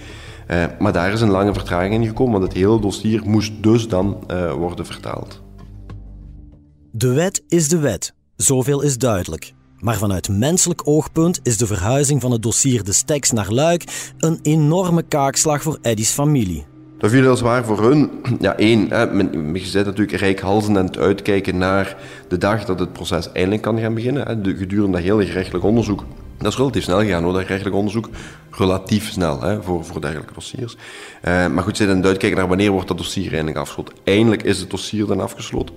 Uh, 0.51 0.65
maar 0.79 0.93
daar 0.93 1.13
is 1.13 1.21
een 1.21 1.31
lange 1.31 1.53
vertraging 1.53 1.95
in 1.95 2.07
gekomen, 2.07 2.33
want 2.33 2.45
het 2.45 2.53
hele 2.53 2.81
dossier 2.81 3.23
moest 3.25 3.63
dus 3.63 3.89
dan 3.89 4.25
uh, 4.31 4.53
worden 4.53 4.87
vertaald. 4.87 5.43
De 6.93 7.13
wet 7.13 7.43
is 7.49 7.69
de 7.69 7.79
wet. 7.79 8.15
Zoveel 8.37 8.83
is 8.83 8.99
duidelijk. 8.99 9.53
Maar 9.79 9.97
vanuit 9.97 10.29
menselijk 10.29 10.89
oogpunt 10.89 11.41
is 11.43 11.57
de 11.57 11.67
verhuizing 11.67 12.21
van 12.21 12.31
het 12.31 12.43
dossier 12.43 12.85
de 12.85 12.93
Steks 12.93 13.31
naar 13.31 13.51
Luik 13.53 14.13
een 14.19 14.39
enorme 14.43 15.03
kaakslag 15.03 15.63
voor 15.63 15.79
Eddy's 15.83 16.11
familie. 16.11 16.70
Dat 17.01 17.11
viel 17.11 17.23
heel 17.23 17.37
zwaar 17.37 17.65
voor 17.65 17.83
hun. 17.83 18.11
Ja, 18.41 18.57
één, 18.57 18.91
hè, 18.91 19.07
men, 19.07 19.55
je 19.55 19.67
zit 19.67 19.85
natuurlijk 19.85 20.19
rijkhalzend 20.19 20.79
aan 20.79 20.85
het 20.85 20.99
uitkijken 20.99 21.59
naar 21.59 21.97
de 22.29 22.39
dag 22.39 22.65
dat 22.65 22.79
het 22.79 22.93
proces 22.93 23.33
eindelijk 23.33 23.63
kan 23.63 23.79
gaan 23.79 23.95
beginnen. 23.95 24.27
Hè. 24.27 24.41
De, 24.41 24.57
gedurende 24.57 24.93
dat 24.93 25.07
hele 25.07 25.27
gerechtelijk 25.27 25.65
onderzoek. 25.65 26.05
Dat 26.39 26.53
is 26.53 26.59
relatief 26.59 26.83
snel 26.83 26.99
gegaan 26.99 27.23
hoor, 27.23 27.33
dat 27.33 27.43
gerechtelijk 27.43 27.77
onderzoek. 27.77 28.09
Relatief 28.51 29.11
snel 29.11 29.43
hè, 29.43 29.63
voor, 29.63 29.85
voor 29.85 30.01
dergelijke 30.01 30.35
dossiers. 30.35 30.75
Uh, 30.75 31.47
maar 31.47 31.63
goed, 31.63 31.77
zitten 31.77 31.97
aan 31.97 32.03
het 32.03 32.11
uitkijken 32.11 32.39
naar 32.39 32.49
wanneer 32.49 32.71
wordt 32.71 32.89
dat 32.89 32.97
dossier 32.97 33.33
eindelijk 33.33 33.59
afgesloten. 33.59 33.95
Eindelijk 34.05 34.43
is 34.43 34.61
het 34.61 34.71
dossier 34.71 35.07
dan 35.07 35.21
afgesloten. 35.21 35.75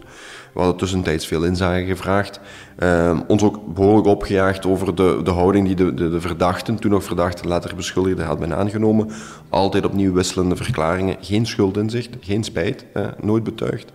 We 0.54 0.60
hadden 0.60 0.78
tussentijds 0.78 1.28
veel 1.28 1.44
inzage 1.44 1.86
gevraagd. 1.86 2.40
Uh, 2.80 3.20
ons 3.28 3.44
ook 3.44 3.74
behoorlijk 3.74 4.08
opgejaagd 4.08 4.66
over 4.66 4.96
de, 4.96 5.20
de 5.24 5.32
houding 5.32 5.66
die 5.66 5.76
de, 5.76 5.94
de, 5.94 6.10
de 6.10 6.22
verdachten, 6.22 6.80
toen 6.80 6.92
nog 6.92 7.04
verdachten, 7.04 7.48
later 7.48 7.76
beschuldigden, 7.76 8.26
hadden 8.26 8.56
aangenomen. 8.56 9.12
Altijd 9.50 9.86
opnieuw 9.86 10.14
wisselende 10.14 10.56
verklaringen. 10.56 11.18
Geen 11.22 11.46
schuldinzicht, 11.46 12.10
geen 12.20 12.44
spijt, 12.44 12.86
nooit 13.22 13.44
betuigd. 13.44 13.94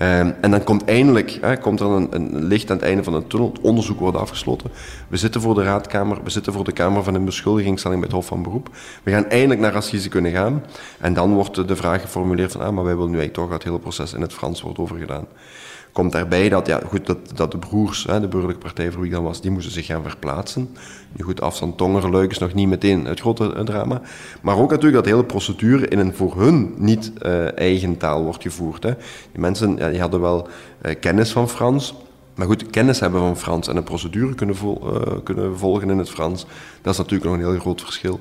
Um, 0.00 0.34
en 0.40 0.50
dan 0.50 0.64
komt 0.64 0.84
eindelijk 0.84 1.58
komt 1.60 1.80
er 1.80 1.86
een, 1.86 2.08
een, 2.10 2.44
licht 2.44 2.70
aan 2.70 2.76
het 2.76 2.86
einde 2.86 3.02
van 3.02 3.12
de 3.12 3.26
tunnel. 3.26 3.48
Het 3.48 3.60
onderzoek 3.60 3.98
wordt 3.98 4.16
afgesloten. 4.16 4.70
We 5.08 5.16
zitten 5.16 5.40
voor 5.40 5.54
de 5.54 5.62
raadkamer, 5.62 6.18
we 6.24 6.30
zitten 6.30 6.52
voor 6.52 6.64
de 6.64 6.72
Kamer 6.72 7.02
van 7.02 7.14
een 7.14 7.24
beschuldigingsstelling 7.24 8.00
bij 8.00 8.08
het 8.08 8.18
Hof 8.18 8.26
van 8.26 8.42
Beroep. 8.42 8.68
We 9.02 9.10
gaan 9.10 9.28
eindelijk 9.28 9.60
naar 9.60 9.74
assise 9.74 10.08
kunnen 10.08 10.32
gaan. 10.32 10.64
En 11.00 11.14
dan 11.14 11.34
wordt 11.34 11.68
de 11.68 11.76
vraag 11.76 12.00
geformuleerd 12.00 12.52
van, 12.52 12.60
ah, 12.60 12.72
maar 12.72 12.84
wij 12.84 12.94
willen 12.94 13.10
nu 13.10 13.18
eigenlijk 13.18 13.48
toch 13.48 13.58
dat 13.58 13.62
hele 13.62 13.78
proces 13.78 14.12
in 14.12 14.20
het 14.20 14.32
Frans 14.32 14.60
wordt 14.60 14.78
overgedaan. 14.78 15.26
Komt 15.92 16.12
daarbij 16.12 16.48
dat, 16.48 16.66
ja, 16.66 16.80
goed, 16.86 17.06
dat, 17.06 17.18
dat 17.34 17.50
de 17.50 17.58
broers, 17.58 18.04
hè, 18.04 18.20
de 18.20 18.28
burgerlijke 18.28 18.64
partij 18.64 18.90
voor 18.90 19.02
wie 19.02 19.10
dat 19.10 19.22
was, 19.22 19.40
die 19.40 19.50
moesten 19.50 19.72
zich 19.72 19.86
gaan 19.86 20.02
verplaatsen. 20.02 20.68
Nu 21.16 21.24
goed, 21.24 21.40
afstand 21.40 21.76
Tongerluik 21.76 22.30
is 22.30 22.38
nog 22.38 22.54
niet 22.54 22.68
meteen 22.68 23.04
het 23.04 23.20
grote 23.20 23.62
drama. 23.64 24.00
Maar 24.42 24.56
ook 24.58 24.70
natuurlijk 24.70 24.94
dat 24.94 25.04
de 25.04 25.10
hele 25.10 25.24
procedure 25.24 25.88
in 25.88 25.98
een 25.98 26.14
voor 26.14 26.40
hun 26.40 26.74
niet 26.76 27.12
uh, 27.22 27.58
eigen 27.58 27.96
taal 27.96 28.22
wordt 28.22 28.42
gevoerd. 28.42 28.82
Hè. 28.82 28.94
Die 29.32 29.40
mensen 29.40 29.76
ja, 29.76 29.90
die 29.90 30.00
hadden 30.00 30.20
wel 30.20 30.48
uh, 30.82 30.94
kennis 31.00 31.32
van 31.32 31.48
Frans, 31.48 31.94
maar 32.34 32.46
goed, 32.46 32.70
kennis 32.70 33.00
hebben 33.00 33.20
van 33.20 33.36
Frans 33.36 33.68
en 33.68 33.76
een 33.76 33.84
procedure 33.84 34.34
kunnen, 34.34 34.56
vol, 34.56 34.82
kunnen 35.24 35.58
volgen 35.58 35.90
in 35.90 35.98
het 35.98 36.10
Frans, 36.10 36.46
dat 36.82 36.92
is 36.92 36.98
natuurlijk 36.98 37.30
nog 37.30 37.38
een 37.38 37.50
heel 37.50 37.60
groot 37.60 37.80
verschil. 37.80 38.20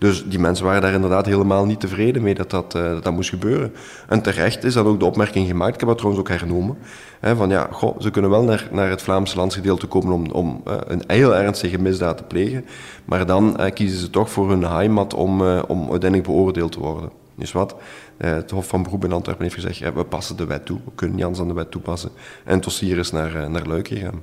Dus 0.00 0.24
die 0.28 0.38
mensen 0.38 0.64
waren 0.64 0.82
daar 0.82 0.92
inderdaad 0.92 1.26
helemaal 1.26 1.66
niet 1.66 1.80
tevreden 1.80 2.22
mee 2.22 2.34
dat 2.34 2.50
dat, 2.50 2.74
uh, 2.74 2.82
dat, 2.82 3.04
dat, 3.04 3.12
moest 3.12 3.28
gebeuren. 3.28 3.72
En 4.08 4.22
terecht 4.22 4.64
is 4.64 4.74
dan 4.74 4.86
ook 4.86 4.98
de 4.98 5.04
opmerking 5.04 5.46
gemaakt, 5.46 5.74
ik 5.74 5.80
heb 5.80 5.88
dat 5.88 5.98
trouwens 5.98 6.22
ook 6.22 6.38
hernomen, 6.38 6.78
hè, 7.20 7.36
van 7.36 7.48
ja, 7.48 7.68
ze 7.98 8.10
kunnen 8.10 8.30
wel 8.30 8.42
naar, 8.42 8.68
naar 8.72 8.90
het 8.90 9.02
Vlaamse 9.02 9.36
landsgedeelte 9.36 9.86
komen 9.86 10.12
om, 10.12 10.30
om 10.30 10.62
uh, 10.68 10.74
een 10.86 11.02
heel 11.06 11.36
ernstige 11.36 11.78
misdaad 11.78 12.16
te 12.16 12.22
plegen, 12.22 12.64
maar 13.04 13.26
dan 13.26 13.56
uh, 13.60 13.70
kiezen 13.72 13.98
ze 13.98 14.10
toch 14.10 14.30
voor 14.30 14.48
hun 14.48 14.62
heimat 14.62 15.14
om, 15.14 15.40
om 15.68 15.90
uiteindelijk 15.90 16.22
beoordeeld 16.22 16.72
te 16.72 16.80
worden. 16.80 17.10
Dus 17.34 17.52
wat? 17.52 17.74
Het 18.16 18.50
Hof 18.50 18.66
van 18.66 18.82
Beroep 18.82 19.04
in 19.04 19.12
Antwerpen 19.12 19.44
heeft 19.44 19.54
gezegd, 19.54 19.76
ja, 19.76 19.92
we 19.92 20.04
passen 20.04 20.36
de 20.36 20.46
wet 20.46 20.66
toe, 20.66 20.78
we 20.84 20.90
kunnen 20.94 21.16
niet 21.16 21.24
anders 21.24 21.42
aan 21.42 21.48
de 21.48 21.54
wet 21.54 21.70
toepassen. 21.70 22.10
En 22.44 22.54
het 22.54 22.62
dossier 22.62 22.98
is 22.98 23.10
naar, 23.10 23.50
naar 23.50 23.66
Luik 23.66 23.88
gegaan. 23.88 24.22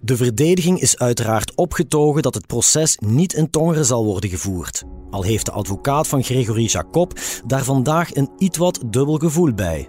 De 0.00 0.16
verdediging 0.16 0.80
is 0.80 0.98
uiteraard 0.98 1.54
opgetogen 1.54 2.22
dat 2.22 2.34
het 2.34 2.46
proces 2.46 2.98
niet 2.98 3.32
in 3.32 3.50
Tongeren 3.50 3.84
zal 3.84 4.04
worden 4.04 4.30
gevoerd. 4.30 4.84
Heeft 5.22 5.44
de 5.44 5.52
advocaat 5.52 6.08
van 6.08 6.22
Gregory 6.22 6.64
Jacob 6.64 7.12
daar 7.46 7.64
vandaag 7.64 8.14
een 8.14 8.30
iets 8.38 8.58
wat 8.58 8.80
dubbel 8.86 9.16
gevoel 9.16 9.52
bij. 9.52 9.88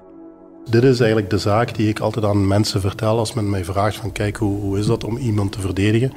Dit 0.70 0.84
is 0.84 1.00
eigenlijk 1.00 1.30
de 1.30 1.38
zaak 1.38 1.76
die 1.76 1.90
ik 1.90 2.00
altijd 2.00 2.26
aan 2.26 2.48
mensen 2.48 2.82
vertel 2.82 3.18
als 3.18 3.34
men 3.34 3.50
mij 3.50 3.66
vraagt 3.66 3.96
van 3.96 4.12
kijk, 4.12 4.38
hoe, 4.38 4.60
hoe 4.60 4.80
is 4.80 4.86
dat 4.86 5.04
om 5.04 5.18
iemand 5.18 5.52
te 5.52 5.60
verdedigen? 5.60 6.14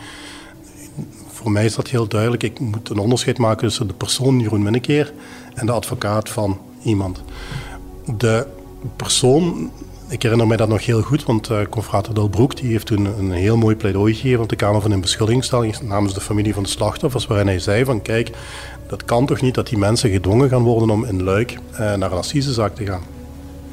Voor 1.29 1.51
mij 1.51 1.65
is 1.65 1.75
dat 1.75 1.89
heel 1.89 2.09
duidelijk. 2.09 2.43
Ik 2.43 2.61
moet 2.61 2.89
een 2.89 2.99
onderscheid 2.99 3.39
maken 3.39 3.67
tussen 3.67 3.87
de 3.87 3.95
persoon 3.95 4.41
Jeroen 4.41 4.63
Minnekeer 4.63 5.13
en 5.55 5.67
de 5.67 5.73
advocaat 5.73 6.29
van 6.29 6.59
iemand. 6.83 7.23
De 8.17 8.47
persoon 8.97 9.71
Ik 10.09 10.23
herinner 10.23 10.47
mij 10.47 10.57
dat 10.57 10.69
nog 10.69 10.87
heel 10.87 11.03
goed, 11.03 11.25
want 11.25 11.51
uh, 11.51 11.59
confrater 11.71 12.15
Delbroek 12.15 12.57
die 12.57 12.71
heeft 12.71 12.87
toen 12.87 13.05
een 13.19 13.31
heel 13.31 13.57
mooi 13.57 13.77
pleidooi 13.77 14.15
gegeven 14.15 14.43
op 14.43 14.49
de 14.49 14.57
Kamer 14.57 14.81
van 14.81 14.93
Inbeschuldigingstelling 14.93 15.81
namens 15.81 16.15
de 16.15 16.21
familie 16.21 16.55
van 16.55 16.63
de 16.63 16.69
slachtoffers, 16.69 17.27
waarin 17.27 17.47
hij 17.47 17.59
zei 17.59 17.85
van 17.85 18.03
kijk, 18.03 18.31
dat 18.91 19.05
kan 19.05 19.27
toch 19.27 19.41
niet 19.41 19.55
dat 19.55 19.69
die 19.69 19.79
mensen 19.79 20.11
gedwongen 20.11 20.49
gaan 20.49 20.63
worden 20.63 20.91
om 20.91 21.05
in 21.05 21.23
Luik 21.23 21.53
uh, 21.53 21.79
naar 21.79 22.13
een 22.13 22.19
assisezaak 22.19 22.75
te 22.75 22.85
gaan. 22.85 23.03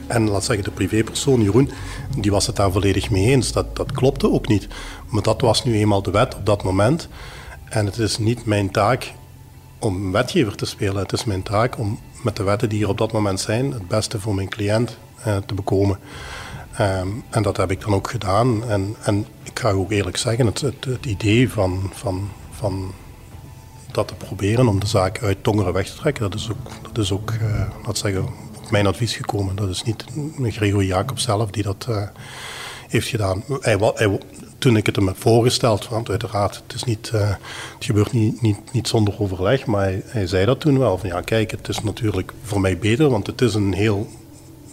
En 0.08 0.30
laat 0.30 0.44
zeggen, 0.44 0.66
de 0.66 0.72
privépersoon 0.72 1.42
Jeroen, 1.42 1.72
die 2.18 2.32
was 2.32 2.48
het 2.48 2.56
daar 2.56 2.72
volledig 2.72 3.10
mee 3.10 3.26
eens. 3.26 3.52
Dat, 3.52 3.76
dat 3.76 3.92
klopte 3.92 4.32
ook 4.32 4.48
niet. 4.48 4.68
Maar 5.10 5.22
dat 5.22 5.42
was 5.42 5.64
nu 5.64 5.78
eenmaal 5.78 6.02
de 6.02 6.12
wet 6.12 6.36
op 6.36 6.46
dat 6.46 6.64
moment. 6.64 7.08
En 7.70 7.86
het 7.86 7.98
is 7.98 8.18
niet 8.18 8.46
mijn 8.46 8.72
taak 8.72 9.14
om 9.80 10.12
wetgever 10.12 10.56
te 10.56 10.66
spelen. 10.66 10.98
Het 10.98 11.14
is 11.14 11.24
mijn 11.24 11.44
taak 11.44 11.78
om 11.78 12.00
met 12.24 12.36
de 12.36 12.44
wetten 12.44 12.70
die 12.70 12.84
er 12.84 12.90
op 12.90 12.98
dat 12.98 13.12
moment 13.12 13.40
zijn, 13.40 13.72
het 13.72 13.88
beste 13.88 14.20
voor 14.20 14.36
mijn 14.36 14.50
cliënt 14.50 14.98
eh, 15.24 15.38
te 15.46 15.54
bekomen. 15.54 16.00
Ehm, 16.74 17.08
en 17.30 17.42
dat 17.42 17.58
heb 17.58 17.72
ik 17.72 17.82
dan 17.82 17.94
ook 17.94 18.10
gedaan. 18.10 18.70
En, 18.70 18.96
en 19.04 19.26
ik 19.44 19.60
ga 19.60 19.72
ook 19.72 19.92
eerlijk 19.92 20.18
zeggen, 20.18 20.46
het, 20.46 20.62
het, 20.62 20.86
het 20.86 21.06
idee 21.06 21.50
van, 21.50 21.90
van, 21.94 22.30
van 22.52 22.94
dat 23.98 24.08
te 24.08 24.26
proberen 24.26 24.68
om 24.68 24.80
de 24.80 24.88
zaak 24.88 25.24
uit 25.24 25.38
Tongeren 25.42 25.74
weg 25.74 25.90
te 25.90 25.96
trekken, 25.96 26.30
dat 26.30 26.40
is 26.40 26.50
ook, 26.52 26.72
dat 26.82 27.04
is 27.04 27.12
ook 27.12 27.32
uh, 27.32 27.62
laat 27.86 27.98
zeggen, 27.98 28.24
op 28.24 28.72
mijn 28.72 28.88
advies 28.88 29.16
gekomen. 29.16 29.56
Dat 29.56 29.70
is 29.70 29.84
niet 29.84 30.06
Gregory 30.42 30.88
Jacob 30.88 31.20
zelf 31.20 31.50
die 31.50 31.64
dat 31.64 31.86
uh, 31.90 32.02
heeft 32.88 33.08
gedaan. 33.08 33.44
Hij, 33.60 33.78
hij, 33.94 34.20
toen 34.58 34.78
ik 34.78 34.86
het 34.86 34.96
hem 34.96 35.08
heb 35.08 35.22
voorgesteld, 35.22 35.88
want 35.88 36.10
uiteraard, 36.10 36.56
het, 36.56 36.74
is 36.74 36.84
niet, 36.84 37.10
het 37.12 37.86
gebeurt 37.86 38.12
niet, 38.12 38.42
niet, 38.42 38.58
niet 38.72 38.88
zonder 38.88 39.20
overleg, 39.20 39.66
maar 39.66 39.84
hij, 39.84 40.02
hij, 40.06 40.28
zei 40.28 40.46
dat 40.46 40.60
toen 40.60 40.80
wel. 40.80 40.98
Van 40.98 41.10
ja, 41.10 41.22
kijk, 41.22 41.52
het 41.52 41.68
is 41.68 41.84
natuurlijk 41.84 42.34
voor 42.44 42.62
mij 42.62 42.78
beter, 42.78 43.10
want 43.10 43.28
het 43.28 43.42
is 43.42 43.54
een 43.54 43.74
heel 43.74 44.08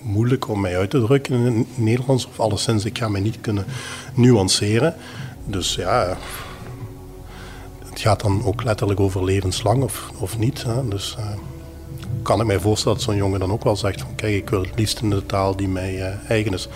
moeilijk 0.02 0.48
om 0.48 0.60
mij 0.60 0.78
uit 0.78 0.90
te 0.90 1.04
drukken 1.04 1.34
in 1.34 1.58
het 1.58 1.78
Nederlands, 1.78 2.26
of 2.26 2.40
alleszins, 2.40 2.84
ik 2.84 2.98
ga 2.98 3.08
mij 3.08 3.20
niet 3.20 3.40
kunnen 3.40 3.64
nuanceren. 4.14 4.94
Dus 5.46 5.74
ja, 5.74 6.16
het 7.94 8.02
gaat 8.02 8.20
dan 8.20 8.44
ook 8.44 8.64
letterlijk 8.64 9.00
over 9.00 9.24
levenslang 9.24 9.82
of, 9.82 10.10
of 10.18 10.38
niet. 10.38 10.64
Hè. 10.64 10.88
Dus 10.88 11.16
uh, 11.18 11.26
kan 12.22 12.40
ik 12.40 12.46
mij 12.46 12.60
voorstellen 12.60 12.96
dat 12.96 13.06
zo'n 13.06 13.16
jongen 13.16 13.40
dan 13.40 13.52
ook 13.52 13.64
wel 13.64 13.76
zegt 13.76 14.00
van 14.00 14.14
kijk, 14.14 14.34
ik 14.34 14.50
wil 14.50 14.62
het 14.62 14.72
liefst 14.76 15.00
in 15.00 15.10
de 15.10 15.26
taal 15.26 15.56
die 15.56 15.68
mij 15.68 15.94
uh, 15.94 16.30
eigen 16.30 16.52
is. 16.52 16.68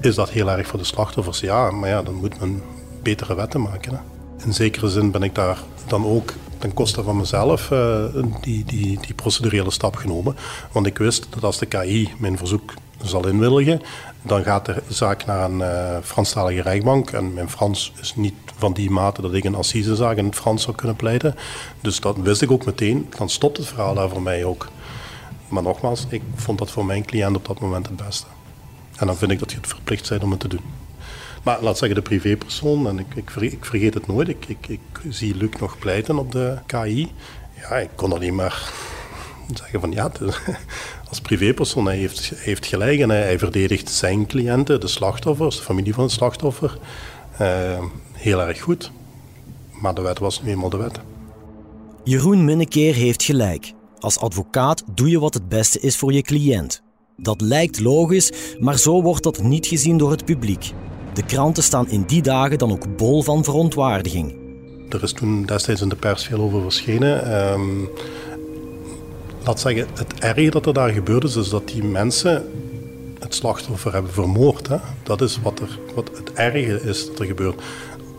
Is 0.00 0.14
dat 0.14 0.30
heel 0.30 0.50
erg 0.50 0.66
voor 0.66 0.78
de 0.78 0.84
slachtoffers? 0.84 1.40
Ja, 1.40 1.70
maar 1.70 1.88
ja, 1.88 2.02
dan 2.02 2.14
moet 2.14 2.40
men 2.40 2.62
betere 3.02 3.34
wetten 3.34 3.60
maken. 3.60 4.00
In 4.44 4.54
zekere 4.54 4.88
zin 4.88 5.10
ben 5.10 5.22
ik 5.22 5.34
daar 5.34 5.58
dan 5.86 6.06
ook 6.06 6.32
ten 6.58 6.74
koste 6.74 7.02
van 7.02 7.16
mezelf 7.16 7.70
uh, 7.70 8.04
die, 8.40 8.64
die, 8.64 8.98
die 9.00 9.14
procedurele 9.14 9.70
stap 9.70 9.96
genomen. 9.96 10.36
Want 10.72 10.86
ik 10.86 10.98
wist 10.98 11.26
dat 11.30 11.44
als 11.44 11.58
de 11.58 11.66
KI 11.66 12.12
mijn 12.18 12.38
verzoek 12.38 12.72
zal 13.08 13.26
inwilligen, 13.26 13.82
dan 14.22 14.42
gaat 14.42 14.66
de 14.66 14.82
zaak 14.88 15.26
naar 15.26 15.50
een 15.50 15.58
uh, 15.58 15.96
Franstalige 16.02 16.62
rechtbank. 16.62 17.10
En 17.10 17.34
mijn 17.34 17.50
Frans 17.50 17.92
is 18.00 18.14
niet 18.16 18.34
van 18.58 18.72
die 18.72 18.90
mate 18.90 19.22
dat 19.22 19.34
ik 19.34 19.44
een 19.44 19.54
assisezaak 19.54 20.16
in 20.16 20.24
het 20.24 20.34
Frans 20.34 20.62
zou 20.62 20.76
kunnen 20.76 20.96
pleiten. 20.96 21.34
Dus 21.80 22.00
dat 22.00 22.16
wist 22.16 22.42
ik 22.42 22.50
ook 22.50 22.64
meteen. 22.64 23.06
Dan 23.16 23.28
stopt 23.28 23.56
het 23.56 23.66
verhaal 23.66 23.94
daar 23.94 24.08
voor 24.08 24.22
mij 24.22 24.44
ook. 24.44 24.68
Maar 25.48 25.62
nogmaals, 25.62 26.06
ik 26.08 26.22
vond 26.34 26.58
dat 26.58 26.70
voor 26.70 26.84
mijn 26.84 27.04
cliënt 27.04 27.36
op 27.36 27.46
dat 27.46 27.60
moment 27.60 27.86
het 27.86 27.96
beste. 27.96 28.26
En 28.96 29.06
dan 29.06 29.16
vind 29.16 29.30
ik 29.30 29.38
dat 29.38 29.50
je 29.50 29.56
het 29.56 29.66
verplicht 29.66 30.08
bent 30.08 30.22
om 30.22 30.30
het 30.30 30.40
te 30.40 30.48
doen. 30.48 30.64
Maar 31.42 31.58
laat 31.60 31.78
zeggen, 31.78 31.96
de 31.96 32.08
privépersoon, 32.08 32.88
en 32.88 32.98
ik, 32.98 33.14
ik, 33.14 33.30
ik 33.30 33.64
vergeet 33.64 33.94
het 33.94 34.06
nooit, 34.06 34.28
ik, 34.28 34.44
ik, 34.48 34.68
ik, 34.68 34.80
zie 35.08 35.36
Luc 35.36 35.50
nog 35.60 35.78
pleiten 35.78 36.18
op 36.18 36.32
de 36.32 36.58
KI. 36.66 37.12
Ja, 37.60 37.76
ik 37.76 37.90
kon 37.94 38.12
alleen 38.12 38.34
maar 38.34 38.72
zeggen 39.54 39.80
van 39.80 39.92
ja, 39.92 40.10
als 41.08 41.20
privépersoon, 41.20 41.86
hij 41.86 41.96
heeft, 41.96 42.32
heeft 42.34 42.66
gelijk 42.66 43.00
en 43.00 43.10
hij, 43.10 43.38
verdedigt 43.38 43.90
zijn 43.90 44.26
cliënten, 44.26 44.80
de 44.80 44.88
slachtoffers, 44.88 45.56
de 45.56 45.62
familie 45.62 45.94
van 45.94 46.04
het 46.04 46.12
slachtoffer, 46.12 46.78
uh, 47.40 47.84
heel 48.12 48.42
erg 48.42 48.60
goed. 48.60 48.90
Maar 49.80 49.94
de 49.94 50.00
wet 50.00 50.18
was 50.18 50.42
nu 50.42 50.50
eenmaal 50.50 50.70
de 50.70 50.76
wet. 50.76 51.00
Jeroen 52.04 52.44
Minnekeer 52.44 52.94
heeft 52.94 53.22
gelijk. 53.22 53.72
Als 53.98 54.18
advocaat 54.18 54.82
doe 54.94 55.10
je 55.10 55.18
wat 55.18 55.34
het 55.34 55.48
beste 55.48 55.80
is 55.80 55.96
voor 55.96 56.12
je 56.12 56.22
cliënt. 56.22 56.82
Dat 57.16 57.40
lijkt 57.40 57.80
logisch, 57.80 58.32
maar 58.58 58.78
zo 58.78 59.02
wordt 59.02 59.22
dat 59.22 59.42
niet 59.42 59.66
gezien 59.66 59.98
door 59.98 60.10
het 60.10 60.24
publiek. 60.24 60.72
De 61.14 61.24
kranten 61.24 61.62
staan 61.62 61.88
in 61.88 62.02
die 62.02 62.22
dagen 62.22 62.58
dan 62.58 62.70
ook 62.70 62.96
bol 62.96 63.22
van 63.22 63.44
verontwaardiging. 63.44 64.34
Er 64.88 65.02
is 65.02 65.12
toen 65.12 65.42
destijds 65.42 65.80
in 65.80 65.88
de 65.88 65.96
pers 65.96 66.24
veel 66.24 66.40
over 66.40 66.62
verschenen. 66.62 67.44
Um, 67.52 67.88
laat 69.46 69.60
zeggen, 69.60 69.86
het 69.94 70.14
erge 70.14 70.50
dat 70.50 70.66
er 70.66 70.72
daar 70.72 70.90
gebeurd 70.90 71.24
is, 71.24 71.36
is 71.36 71.48
dat 71.48 71.68
die 71.68 71.84
mensen 71.84 72.44
het 73.18 73.34
slachtoffer 73.34 73.92
hebben 73.92 74.12
vermoord. 74.12 74.68
Hè? 74.68 74.76
Dat 75.02 75.20
is 75.20 75.40
wat, 75.42 75.60
er, 75.60 75.78
wat 75.94 76.10
het 76.16 76.32
erge 76.32 76.82
is 76.82 77.06
dat 77.06 77.18
er 77.18 77.26
gebeurt. 77.26 77.62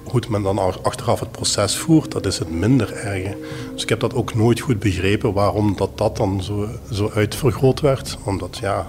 Hoe 0.03 0.21
men 0.29 0.41
dan 0.41 0.83
achteraf 0.83 1.19
het 1.19 1.31
proces 1.31 1.77
voert, 1.77 2.11
dat 2.11 2.25
is 2.25 2.39
het 2.39 2.49
minder 2.49 2.93
erge. 2.93 3.37
Dus 3.73 3.83
ik 3.83 3.89
heb 3.89 3.99
dat 3.99 4.13
ook 4.13 4.35
nooit 4.35 4.59
goed 4.59 4.79
begrepen 4.79 5.33
waarom 5.33 5.75
dat, 5.77 5.97
dat 5.97 6.17
dan 6.17 6.43
zo, 6.43 6.69
zo 6.91 7.11
uitvergroot 7.13 7.79
werd. 7.79 8.17
Omdat, 8.23 8.57
ja, 8.57 8.87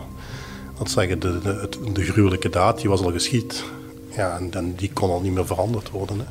dat 0.78 0.90
zeggen, 0.90 1.18
de, 1.21 1.68
de, 1.92 2.02
gruwelijke 2.02 2.49
daad 2.49 2.80
die 2.80 2.88
was 2.88 3.00
al 3.00 3.12
geschied. 3.12 3.64
Ja, 4.16 4.40
en, 4.50 4.75
die 4.76 4.90
kon 4.92 5.11
al 5.11 5.21
niet 5.21 5.35
meer 5.35 5.47
veranderd 5.47 5.90
worden. 5.90 6.26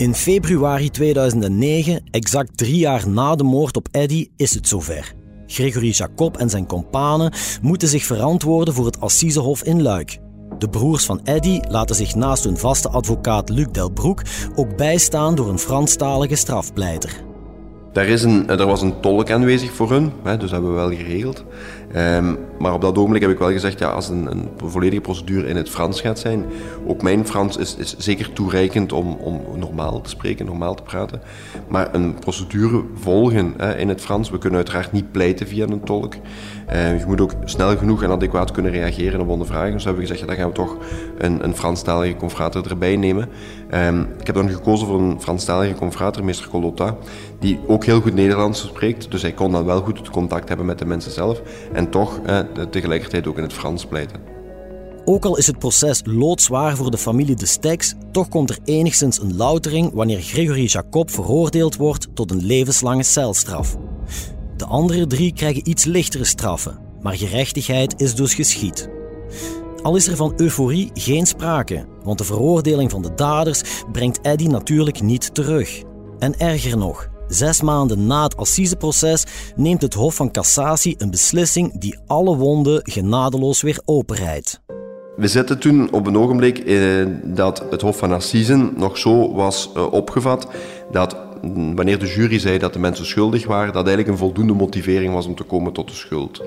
In 0.00 0.14
februari 0.14 0.90
2009, 0.90 2.02
exact 2.10 2.56
drie 2.56 2.78
jaar 2.78 3.08
na 3.08 3.34
de 3.34 3.44
moord 3.44 3.76
op 3.76 3.88
Eddy, 3.90 4.28
is 4.36 4.54
het 4.54 4.68
zover. 4.68 5.12
Gregory 5.46 5.90
Jacob 5.90 6.36
en 6.36 6.50
zijn 6.50 6.66
kompanen 6.66 7.32
moeten 7.62 7.88
zich 7.88 8.04
verantwoorden 8.04 8.74
voor 8.74 8.84
het 8.84 9.00
Assisehof 9.00 9.62
in 9.62 9.82
Luik. 9.82 10.18
De 10.58 10.68
broers 10.68 11.04
van 11.04 11.20
Eddy 11.24 11.60
laten 11.68 11.96
zich 11.96 12.14
naast 12.14 12.44
hun 12.44 12.56
vaste 12.56 12.88
advocaat 12.88 13.48
Luc 13.48 13.66
Delbroek 13.72 14.22
ook 14.54 14.76
bijstaan 14.76 15.34
door 15.34 15.48
een 15.48 15.58
Franstalige 15.58 16.34
strafpleiter. 16.34 17.22
Daar, 17.92 18.06
is 18.06 18.22
een, 18.22 18.48
er 18.48 18.66
was 18.66 18.82
een 18.82 19.00
tolk 19.00 19.30
aanwezig 19.30 19.72
voor 19.72 19.90
hun, 19.90 20.12
dus 20.22 20.38
dat 20.38 20.50
hebben 20.50 20.70
we 20.70 20.76
wel 20.76 20.90
geregeld. 20.90 21.44
Um, 21.96 22.38
maar 22.60 22.72
op 22.72 22.80
dat 22.80 22.98
ogenblik 22.98 23.22
heb 23.22 23.30
ik 23.30 23.38
wel 23.38 23.50
gezegd, 23.50 23.78
ja, 23.78 23.88
als 23.88 24.08
een, 24.08 24.30
een, 24.30 24.48
volledige 24.56 25.00
procedure 25.00 25.46
in 25.46 25.56
het 25.56 25.70
Frans 25.70 26.00
gaat 26.00 26.18
zijn, 26.18 26.44
ook 26.86 27.02
mijn 27.02 27.26
Frans 27.26 27.56
is, 27.56 27.76
is 27.76 27.96
zeker 27.98 28.32
toereikend 28.32 28.92
om, 28.92 29.14
om, 29.14 29.40
normaal 29.56 30.00
te 30.00 30.10
spreken, 30.10 30.46
normaal 30.46 30.74
te 30.74 30.82
praten. 30.82 31.20
Maar 31.68 31.94
een 31.94 32.14
procedure 32.14 32.82
volgen 32.94 33.54
hè, 33.56 33.76
in 33.76 33.88
het 33.88 34.00
Frans, 34.00 34.30
we 34.30 34.38
kunnen 34.38 34.58
uiteraard 34.58 34.92
niet 34.92 35.12
pleiten 35.12 35.46
via 35.46 35.66
een 35.66 35.84
tolk. 35.84 36.14
Uh, 36.72 36.98
je 36.98 37.06
moet 37.06 37.20
ook 37.20 37.32
snel 37.44 37.76
genoeg 37.76 38.02
en 38.02 38.10
adequaat 38.10 38.50
kunnen 38.50 38.72
reageren 38.72 39.20
op 39.20 39.28
ondervragingen. 39.28 39.74
Dus 39.74 39.84
hebben 39.84 40.02
we 40.02 40.08
gezegd, 40.08 40.28
ja, 40.28 40.34
dan 40.34 40.42
gaan 40.42 40.48
we 40.48 40.54
toch 40.54 40.76
een, 41.18 41.44
een 41.44 41.56
Franstalige 41.56 42.16
confrater 42.16 42.70
erbij 42.70 42.96
nemen. 42.96 43.28
Um, 43.74 44.06
ik 44.18 44.26
heb 44.26 44.34
dan 44.34 44.50
gekozen 44.50 44.86
voor 44.86 45.00
een 45.00 45.20
Franstalige 45.20 45.74
confrater, 45.74 46.24
meester 46.24 46.48
Colotta, 46.48 46.96
die 47.38 47.58
ook 47.66 47.84
heel 47.84 48.00
goed 48.00 48.14
Nederlands 48.14 48.60
spreekt. 48.60 49.10
Dus 49.10 49.22
hij 49.22 49.32
kon 49.32 49.52
dan 49.52 49.64
wel 49.64 49.80
goed 49.80 49.98
het 49.98 50.10
contact 50.10 50.48
hebben 50.48 50.66
met 50.66 50.78
de 50.78 50.86
mensen 50.86 51.12
zelf 51.12 51.42
en 51.72 51.90
toch 51.90 52.20
eh, 52.26 52.38
tegelijkertijd 52.70 53.26
ook 53.26 53.36
in 53.36 53.42
het 53.42 53.52
Frans 53.52 53.84
pleiten. 53.84 54.20
Ook 55.04 55.24
al 55.24 55.36
is 55.36 55.46
het 55.46 55.58
proces 55.58 56.00
loodzwaar 56.04 56.76
voor 56.76 56.90
de 56.90 56.98
familie 56.98 57.36
de 57.36 57.46
Steks, 57.46 57.94
toch 58.12 58.28
komt 58.28 58.50
er 58.50 58.58
enigszins 58.64 59.20
een 59.20 59.36
loutering 59.36 59.92
wanneer 59.92 60.20
Gregory 60.20 60.64
Jacob 60.64 61.10
veroordeeld 61.10 61.76
wordt 61.76 62.08
tot 62.14 62.30
een 62.30 62.44
levenslange 62.44 63.02
celstraf. 63.02 63.76
De 64.56 64.64
andere 64.64 65.06
drie 65.06 65.32
krijgen 65.32 65.68
iets 65.68 65.84
lichtere 65.84 66.24
straffen, 66.24 66.78
maar 67.00 67.16
gerechtigheid 67.16 68.00
is 68.00 68.14
dus 68.14 68.34
geschied. 68.34 68.90
Al 69.82 69.96
is 69.96 70.06
er 70.06 70.16
van 70.16 70.32
euforie 70.36 70.90
geen 70.94 71.26
sprake, 71.26 71.86
want 72.02 72.18
de 72.18 72.24
veroordeling 72.24 72.90
van 72.90 73.02
de 73.02 73.14
daders 73.14 73.62
brengt 73.92 74.20
Eddy 74.22 74.46
natuurlijk 74.46 75.02
niet 75.02 75.34
terug. 75.34 75.82
En 76.18 76.38
erger 76.38 76.76
nog, 76.76 77.08
Zes 77.30 77.62
maanden 77.62 78.06
na 78.06 78.22
het 78.22 78.36
assiseproces 78.36 79.24
neemt 79.56 79.82
het 79.82 79.94
Hof 79.94 80.14
van 80.14 80.30
Cassatie 80.30 80.94
een 80.98 81.10
beslissing 81.10 81.78
die 81.80 81.98
alle 82.06 82.36
wonden 82.36 82.80
genadeloos 82.84 83.62
weer 83.62 83.80
openrijdt. 83.84 84.60
We 85.16 85.28
zitten 85.28 85.58
toen 85.58 85.92
op 85.92 86.06
een 86.06 86.18
ogenblik 86.18 86.58
eh, 86.58 87.06
dat 87.22 87.64
het 87.70 87.80
Hof 87.80 87.98
van 87.98 88.12
Assisen 88.12 88.72
nog 88.76 88.98
zo 88.98 89.34
was 89.34 89.70
eh, 89.74 89.92
opgevat 89.92 90.48
dat 90.92 91.16
mm, 91.42 91.76
wanneer 91.76 91.98
de 91.98 92.06
jury 92.06 92.38
zei 92.38 92.58
dat 92.58 92.72
de 92.72 92.78
mensen 92.78 93.06
schuldig 93.06 93.46
waren, 93.46 93.72
dat 93.72 93.86
eigenlijk 93.86 94.08
een 94.08 94.26
voldoende 94.26 94.54
motivering 94.54 95.14
was 95.14 95.26
om 95.26 95.34
te 95.34 95.44
komen 95.44 95.72
tot 95.72 95.88
de 95.88 95.94
schuld. 95.94 96.42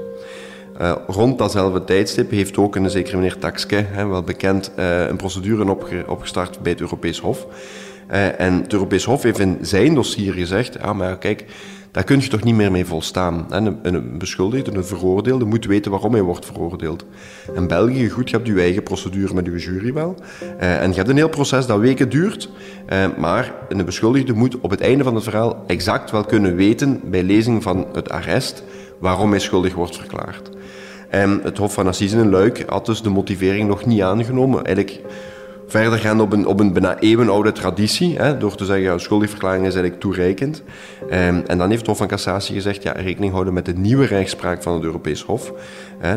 Uh, 0.81 0.95
rond 1.07 1.37
datzelfde 1.37 1.83
tijdstip 1.83 2.31
heeft 2.31 2.57
ook 2.57 2.75
een 2.75 2.89
zekere 2.89 3.15
meneer 3.15 3.37
Taxke, 3.37 3.85
wel 3.95 4.21
bekend, 4.21 4.71
een 4.75 5.17
procedure 5.17 5.69
opge 5.69 6.05
opgestart 6.07 6.59
bij 6.59 6.71
het 6.71 6.81
Europees 6.81 7.19
Hof. 7.19 7.47
Uh, 8.11 8.39
en 8.39 8.53
het 8.61 8.73
Europees 8.73 9.03
Hof 9.03 9.23
heeft 9.23 9.39
in 9.39 9.57
zijn 9.61 9.93
dossier 9.93 10.33
gezegd, 10.33 10.79
ah, 10.79 10.95
maar 10.95 11.17
kijk, 11.17 11.45
daar 11.93 12.03
kun 12.03 12.19
je 12.19 12.27
toch 12.27 12.43
niet 12.43 12.55
meer 12.55 12.71
mee 12.71 12.85
volstaan. 12.85 13.45
En 13.49 13.79
een, 13.81 14.17
beschuldigde, 14.17 14.75
een 14.75 14.85
veroordeelde, 14.85 15.45
moet 15.45 15.65
weten 15.65 15.91
waarom 15.91 16.13
hij 16.13 16.21
wordt 16.21 16.45
veroordeeld. 16.45 17.05
In 17.55 17.67
België, 17.67 18.09
goed, 18.09 18.29
je 18.29 18.35
hebt 18.35 18.47
je 18.47 18.59
eigen 18.59 18.83
procedure 18.83 19.33
met 19.33 19.45
je 19.45 19.57
jury 19.57 19.93
wel. 19.93 20.15
Uh, 20.41 20.81
en 20.81 20.89
je 20.89 20.95
hebt 20.95 21.09
een 21.09 21.15
heel 21.15 21.29
proces 21.29 21.65
dat 21.65 21.79
weken 21.79 22.09
duurt. 22.09 22.49
Uh, 22.93 23.05
maar 23.17 23.53
een 23.69 23.85
beschuldigde 23.85 24.33
moet 24.33 24.59
op 24.59 24.69
het 24.69 24.81
einde 24.81 25.03
van 25.03 25.15
het 25.15 25.23
verhaal 25.23 25.63
exact 25.67 26.11
wel 26.11 26.23
kunnen 26.23 26.55
weten, 26.55 27.01
bij 27.03 27.23
lezing 27.23 27.63
van 27.63 27.87
het 27.93 28.09
arrest, 28.09 28.63
waarom 28.99 29.29
hij 29.29 29.39
schuldig 29.39 29.75
wordt 29.75 29.97
verklaard. 29.97 30.49
En 31.09 31.39
het 31.43 31.57
Hof 31.57 31.73
van 31.73 31.87
Assisen 31.87 32.19
in 32.19 32.29
Luik 32.29 32.63
had 32.67 32.85
dus 32.85 33.01
de 33.01 33.09
motivering 33.09 33.67
nog 33.67 33.85
niet 33.85 34.01
aangenomen. 34.01 34.65
Eigenlijk 34.65 35.01
verder 35.73 35.99
gaan 35.99 36.21
op 36.21 36.33
een, 36.33 36.45
op 36.45 36.59
een 36.59 36.73
bijna 36.73 36.99
eeuwenoude 36.99 37.51
traditie, 37.51 38.17
hè, 38.17 38.37
door 38.37 38.55
te 38.55 38.65
zeggen, 38.65 38.83
ja, 38.83 38.97
schuldigverklaring 38.97 39.65
is 39.65 39.73
eigenlijk 39.73 40.01
toereikend. 40.01 40.63
Ehm, 41.09 41.41
en 41.47 41.57
dan 41.57 41.67
heeft 41.67 41.79
het 41.79 41.87
Hof 41.87 41.97
van 41.97 42.07
Cassatie 42.07 42.55
gezegd, 42.55 42.83
ja, 42.83 42.91
rekening 42.91 43.31
houden 43.31 43.53
met 43.53 43.65
de 43.65 43.73
nieuwe 43.73 44.05
rechtspraak 44.05 44.63
van 44.63 44.73
het 44.73 44.83
Europees 44.83 45.21
Hof. 45.21 45.53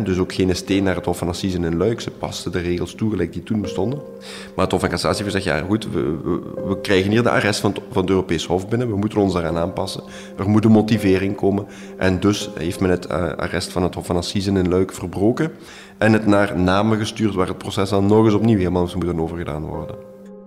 Dus 0.04 0.18
ook 0.18 0.32
geen 0.32 0.56
steen 0.56 0.82
naar 0.82 0.94
het 0.94 1.04
Hof 1.04 1.18
van 1.18 1.28
Assisen 1.28 1.64
in 1.64 1.76
Luik, 1.76 2.00
ze 2.00 2.10
pasten 2.10 2.52
de 2.52 2.58
regels 2.58 2.94
toe 2.94 3.10
gelijk 3.10 3.32
die 3.32 3.42
toen 3.42 3.60
bestonden. 3.60 3.98
Maar 4.54 4.64
het 4.64 4.72
Hof 4.72 4.80
van 4.80 4.90
Cassatie 4.90 5.24
heeft 5.24 5.36
gezegd, 5.36 5.58
ja 5.58 5.66
goed, 5.66 5.88
we, 5.92 6.18
we, 6.66 6.80
krijgen 6.80 7.10
hier 7.10 7.22
de 7.22 7.30
arrest 7.30 7.60
van 7.60 7.72
het, 7.72 7.80
van 7.90 8.00
het 8.00 8.10
Europees 8.10 8.46
Hof 8.46 8.68
binnen, 8.68 8.88
we 8.88 8.96
moeten 8.96 9.18
ons 9.18 9.32
daaraan 9.32 9.56
aanpassen. 9.56 10.02
Er 10.38 10.48
moet 10.48 10.64
een 10.64 10.70
motivering 10.70 11.36
komen. 11.36 11.66
En 11.96 12.20
dus 12.20 12.50
heeft 12.58 12.80
men 12.80 12.90
het 12.90 13.06
uh, 13.06 13.32
arrest 13.32 13.72
van 13.72 13.82
het 13.82 13.94
Hof 13.94 14.06
van 14.06 14.16
Assisen 14.16 14.56
in 14.56 14.68
Luik 14.68 14.92
verbroken 14.92 15.50
en 15.98 16.12
het 16.12 16.26
naar 16.26 16.58
Namen 16.58 16.98
gestuurd, 16.98 17.34
waar 17.34 17.48
het 17.48 17.58
proces 17.58 17.88
dan 17.88 18.06
nog 18.06 18.24
eens 18.24 18.34
opnieuw 18.34 18.58
helemaal 18.58 18.82
moet 18.82 18.94
moeten 18.94 19.20
overgedaan 19.20 19.64
worden. 19.64 19.96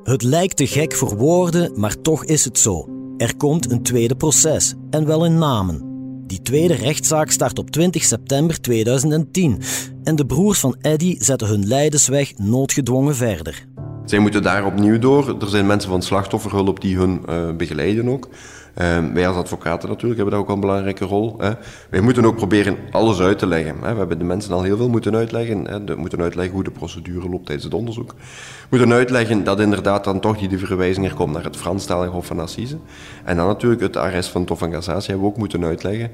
Het 0.04 0.24
lijkt 0.24 0.58
te 0.58 0.68
gek 0.68 0.96
voor 0.96 1.18
woorden, 1.18 1.72
maar 1.76 2.02
toch 2.02 2.26
is 2.26 2.46
het 2.46 2.60
zo. 2.60 2.88
Er 3.18 3.36
komt 3.38 3.72
een 3.72 3.84
tweede 3.84 4.16
proces, 4.16 4.76
en 4.90 5.06
wel 5.06 5.26
in 5.26 5.38
Namen. 5.38 5.89
Die 6.30 6.42
tweede 6.42 6.74
rechtszaak 6.74 7.32
start 7.32 7.60
op 7.60 7.70
20 7.70 8.04
september 8.04 8.62
2010 8.62 9.62
en 10.04 10.16
de 10.16 10.26
broers 10.26 10.60
van 10.60 10.76
Eddy 10.82 11.16
zetten 11.20 11.48
hun 11.48 11.68
lijdensweg 11.68 12.38
noodgedwongen 12.38 13.16
verder. 13.16 13.66
Zij 14.06 14.20
moeten 14.20 14.42
daar 14.42 14.66
opnieuw 14.66 15.00
door. 15.00 15.42
Er 15.42 15.48
zijn 15.48 15.66
mensen 15.66 15.90
van 15.90 16.02
slachtofferhulp 16.02 16.82
die 16.82 16.98
hun 16.98 17.22
uh, 17.30 17.56
begeleiden 17.56 18.08
ook. 18.08 18.30
Uh, 18.82 18.98
wij 19.14 19.28
als 19.28 19.38
advocaten 19.38 19.90
natuurlijk 19.90 20.16
hebben 20.20 20.34
daar 20.34 20.44
ook 20.44 20.56
een 20.56 20.60
belangrijke 20.60 21.06
rol. 21.06 21.38
Wij 21.90 22.02
moeten 22.02 22.26
ook 22.26 22.36
proberen 22.36 22.78
alles 22.92 23.20
uit 23.20 23.40
te 23.40 23.48
leggen. 23.48 23.80
We 23.80 23.86
hebben 23.86 24.18
de 24.18 24.24
mensen 24.24 24.54
al 24.54 24.64
heel 24.64 24.78
veel 24.78 24.90
moeten 24.90 25.16
uitleggen. 25.16 25.86
We 25.86 25.96
moeten 25.96 26.22
uitleggen 26.22 26.54
hoe 26.54 26.64
de 26.64 26.72
procedure 26.72 27.30
loopt 27.30 27.46
tijdens 27.46 27.66
het 27.66 27.74
onderzoek. 27.74 28.16
We 28.70 28.78
moeten 28.78 28.94
uitleggen 28.94 29.44
dat 29.44 29.60
inderdaad 29.60 30.04
dan 30.04 30.20
toch 30.20 30.38
die 30.38 30.58
verwijzing 30.58 31.06
er 31.06 31.14
komt 31.14 31.34
naar 31.34 31.44
het 31.44 31.58
Franstalige 31.58 32.12
Hof 32.12 32.26
van 32.26 32.40
Assise. 32.40 32.78
En 33.24 33.38
dan 33.38 33.48
natuurlijk 33.48 33.82
het 33.82 33.98
arrest 33.98 34.30
van 34.30 34.46
Tof 34.46 34.60
van 34.60 34.72
Cassatie 34.72 35.10
hebben 35.10 35.28
we 35.28 35.34
ook 35.34 35.40
moeten 35.40 35.66
uitleggen. 35.66 36.12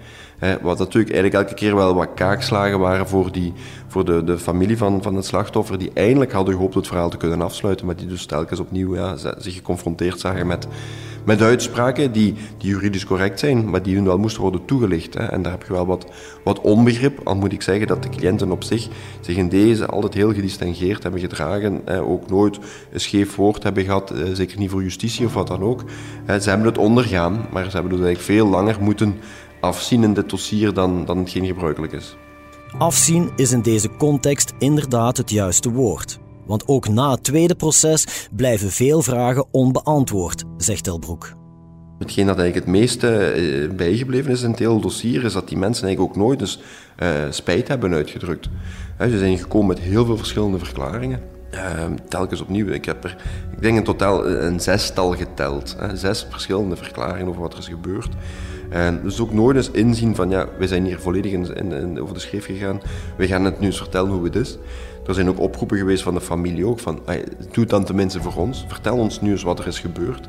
Wat 0.62 0.78
natuurlijk 0.80 1.14
eigenlijk 1.14 1.44
elke 1.44 1.60
keer 1.60 1.76
wel 1.76 1.96
wat 1.96 2.10
kaakslagen 2.16 2.80
waren 2.80 3.08
voor, 3.08 3.32
die, 3.32 3.54
voor 3.88 4.06
de, 4.06 4.24
de 4.24 4.38
familie 4.38 4.78
van, 4.78 5.02
van 5.02 5.16
het 5.16 5.26
slachtoffer, 5.26 5.78
die 5.78 5.92
eindelijk 5.94 6.32
hadden 6.32 6.54
gehoopt 6.54 6.76
het 6.76 6.88
verhaal 6.88 7.10
te 7.10 7.18
kunnen 7.18 7.42
afsluiten, 7.42 7.86
maar 7.86 7.96
die 7.96 8.08
dus 8.08 8.26
telkens 8.26 8.60
opnieuw 8.60 8.96
ja, 8.96 9.16
zich 9.38 9.54
geconfronteerd 9.54 10.20
zagen 10.20 10.48
met 10.48 10.68
met 11.26 11.42
uitspraken 11.42 12.12
die, 12.12 12.34
die 12.58 12.70
juridisch 12.70 13.06
correct 13.06 13.40
zijn, 13.40 13.70
maar 13.70 13.84
die 13.84 13.96
hun 13.96 14.06
wel 14.06 14.18
moesten 14.18 14.42
worden 14.42 14.66
toegelicht. 14.66 15.14
Hè. 15.14 15.24
En 15.24 15.42
daar 15.42 15.52
heb 15.52 15.64
je 15.68 15.74
wel 15.74 15.86
wat, 15.86 16.06
wat 16.44 16.62
onbegrip. 16.62 17.20
Al 17.24 17.36
moet 17.36 17.52
ik 17.52 17.62
zeggen 17.62 17.88
dat 17.88 18.04
de 18.04 18.10
cliënten 18.10 18.52
op 18.52 18.64
zich 18.64 18.88
zich 19.22 19.36
in 19.36 19.50
deze 19.50 19.86
altijd 19.86 20.14
heel 20.14 20.34
gedistingeerd 20.34 21.04
hebben 21.04 21.22
gedragen. 21.22 21.82
Hè. 21.86 22.02
Ook 22.02 22.30
nooit 22.30 22.60
een 22.92 23.00
scheef 23.00 23.36
woord 23.36 23.64
hebben 23.64 23.84
gehad, 23.84 24.12
eh, 24.12 24.24
zeker 24.34 24.58
niet 24.58 24.70
voor 24.70 24.84
justitie 24.84 25.26
of 25.26 25.34
wat 25.34 25.48
dan 25.48 25.62
ook. 25.62 25.84
Ze 26.26 26.50
hebben 26.50 26.68
het 26.68 26.78
ondergaan, 26.78 27.48
maar 27.52 27.64
ze 27.64 27.72
hebben 27.72 27.92
dus 27.92 28.06
eigenlijk 28.06 28.40
veel 28.40 28.48
langer 28.48 28.78
moeten 28.82 29.16
afzien 29.60 30.04
in 30.04 30.14
dit 30.14 30.30
dossier 30.30 30.74
dan, 30.74 31.06
dan 31.06 31.18
hetgeen 31.18 31.46
gebruikelijk 31.46 31.94
is. 31.94 32.16
Afzien 32.78 33.32
is 33.36 33.52
in 33.52 33.62
deze 33.62 33.90
context 33.98 34.54
inderdaad 34.58 35.18
het 35.18 35.30
juiste 35.30 35.72
woord. 35.72 36.20
Want 36.46 36.68
ook 36.68 36.88
na 36.88 37.12
het 37.12 37.24
tweede 37.24 37.56
proces 37.56 38.28
blijven 38.36 38.72
veel 38.72 39.02
vragen 39.02 39.46
onbeantwoord, 39.52 40.44
zegt 40.58 40.84
Delbroek. 40.84 41.34
Hetgeen 42.00 42.26
dat 42.26 42.38
eigenlijk 42.38 42.66
het 42.66 42.76
meeste 42.76 43.18
eh, 43.18 43.70
bijgebleven 43.76 44.32
is 44.32 44.42
in 44.42 44.50
het 44.50 44.60
hele 44.60 44.82
dossier, 44.82 45.24
is 45.24 45.34
dat 45.34 45.48
die 45.48 45.58
mensen 45.58 45.86
eigenlijk 45.88 46.18
ook 46.18 46.24
nooit 46.24 46.40
dus, 46.40 46.60
uh, 47.00 47.10
spijt 47.30 47.68
hebben 47.68 47.94
uitgedrukt. 47.94 48.50
ze 49.00 49.18
zijn 49.18 49.38
gekomen 49.38 49.68
met 49.68 49.80
heel 49.80 50.06
veel 50.06 50.18
verschillende 50.18 50.58
verklaringen. 50.58 51.20
Uh, 51.54 51.62
telkens 52.10 52.42
opnieuw. 52.42 52.68
Ik 52.68 52.86
heb 52.86 53.04
er, 53.04 53.16
ik 53.52 53.62
denk 53.62 53.78
in 53.78 53.84
totaal 53.84 54.28
een 54.28 54.60
zestal 54.60 55.12
geteld. 55.12 55.76
Zes 55.94 56.28
verschillende 56.30 56.76
verklaringen 56.76 57.28
over 57.28 57.42
wat 57.42 57.54
er 57.54 57.60
is 57.60 57.68
gebeurd. 57.68 58.10
En 58.70 59.00
dus 59.04 59.20
ook 59.20 59.34
nooit 59.34 59.58
eens 59.58 59.72
inzien 59.72 60.16
van, 60.16 60.30
ja, 60.30 60.48
we 60.58 60.68
zijn 60.68 60.86
hier 60.86 61.00
volledig 61.00 61.32
in, 61.32 62.00
over 62.02 62.14
de 62.14 62.20
schreef 62.20 62.46
gegaan. 62.46 62.82
We 63.18 63.28
gaan 63.28 63.46
het 63.46 63.60
nu 63.60 63.66
eens 63.66 63.78
vertellen 63.78 64.12
hoe 64.12 64.24
het 64.24 64.36
is. 64.36 64.58
Er 65.08 65.14
zijn 65.14 65.30
ook 65.30 65.40
oproepen 65.40 65.78
geweest 65.78 66.04
van 66.04 66.14
de 66.14 66.22
familie 66.22 66.66
ook, 66.66 66.80
van 66.80 67.00
doe 67.52 67.64
het 67.64 67.70
dan 67.70 67.84
tenminste 67.84 68.22
voor 68.22 68.36
ons. 68.36 68.66
Vertel 68.68 68.98
ons 68.98 69.22
nu 69.22 69.32
eens 69.32 69.44
wat 69.44 69.60
er 69.60 69.68
is 69.68 69.80
gebeurd. 69.80 70.28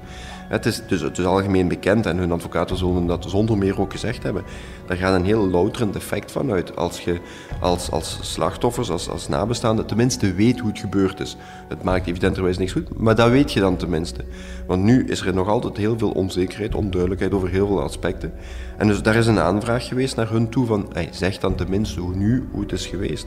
Het 0.48 0.66
is, 0.66 0.82
dus, 0.86 1.00
het 1.00 1.18
is 1.18 1.24
algemeen 1.24 1.68
bekend 1.68 2.06
en 2.06 2.16
hun 2.16 2.32
advocaten 2.32 2.76
zullen 2.76 3.06
dat 3.06 3.24
zonder 3.28 3.58
meer 3.58 3.80
ook 3.80 3.92
gezegd 3.92 4.22
hebben. 4.22 4.42
Daar 4.86 4.96
gaat 4.96 5.14
een 5.14 5.24
heel 5.24 5.48
louterend 5.48 5.96
effect 5.96 6.32
van 6.32 6.50
uit. 6.50 6.76
Als 6.76 7.00
je 7.00 7.20
als, 7.60 7.90
als 7.90 8.18
slachtoffers, 8.22 8.90
als, 8.90 9.08
als 9.08 9.28
nabestaande, 9.28 9.84
tenminste 9.84 10.34
weet 10.34 10.58
hoe 10.58 10.70
het 10.70 10.78
gebeurd 10.78 11.20
is. 11.20 11.36
Het 11.68 11.82
maakt 11.82 12.06
evidenterwijs 12.06 12.58
niks 12.58 12.72
goed, 12.72 12.98
maar 12.98 13.14
dat 13.14 13.30
weet 13.30 13.52
je 13.52 13.60
dan 13.60 13.76
tenminste. 13.76 14.24
Want 14.66 14.82
nu 14.82 15.04
is 15.04 15.20
er 15.20 15.34
nog 15.34 15.48
altijd 15.48 15.76
heel 15.76 15.98
veel 15.98 16.10
onzekerheid, 16.10 16.74
onduidelijkheid 16.74 17.32
over 17.32 17.48
heel 17.48 17.66
veel 17.66 17.82
aspecten. 17.82 18.32
En 18.76 18.86
dus 18.86 19.02
daar 19.02 19.16
is 19.16 19.26
een 19.26 19.38
aanvraag 19.38 19.88
geweest 19.88 20.16
naar 20.16 20.30
hun 20.30 20.48
toe 20.48 20.66
van, 20.66 20.92
zeg 21.10 21.38
dan 21.38 21.54
tenminste 21.54 22.00
hoe 22.00 22.14
nu, 22.14 22.48
hoe 22.50 22.62
het 22.62 22.72
is 22.72 22.86
geweest. 22.86 23.26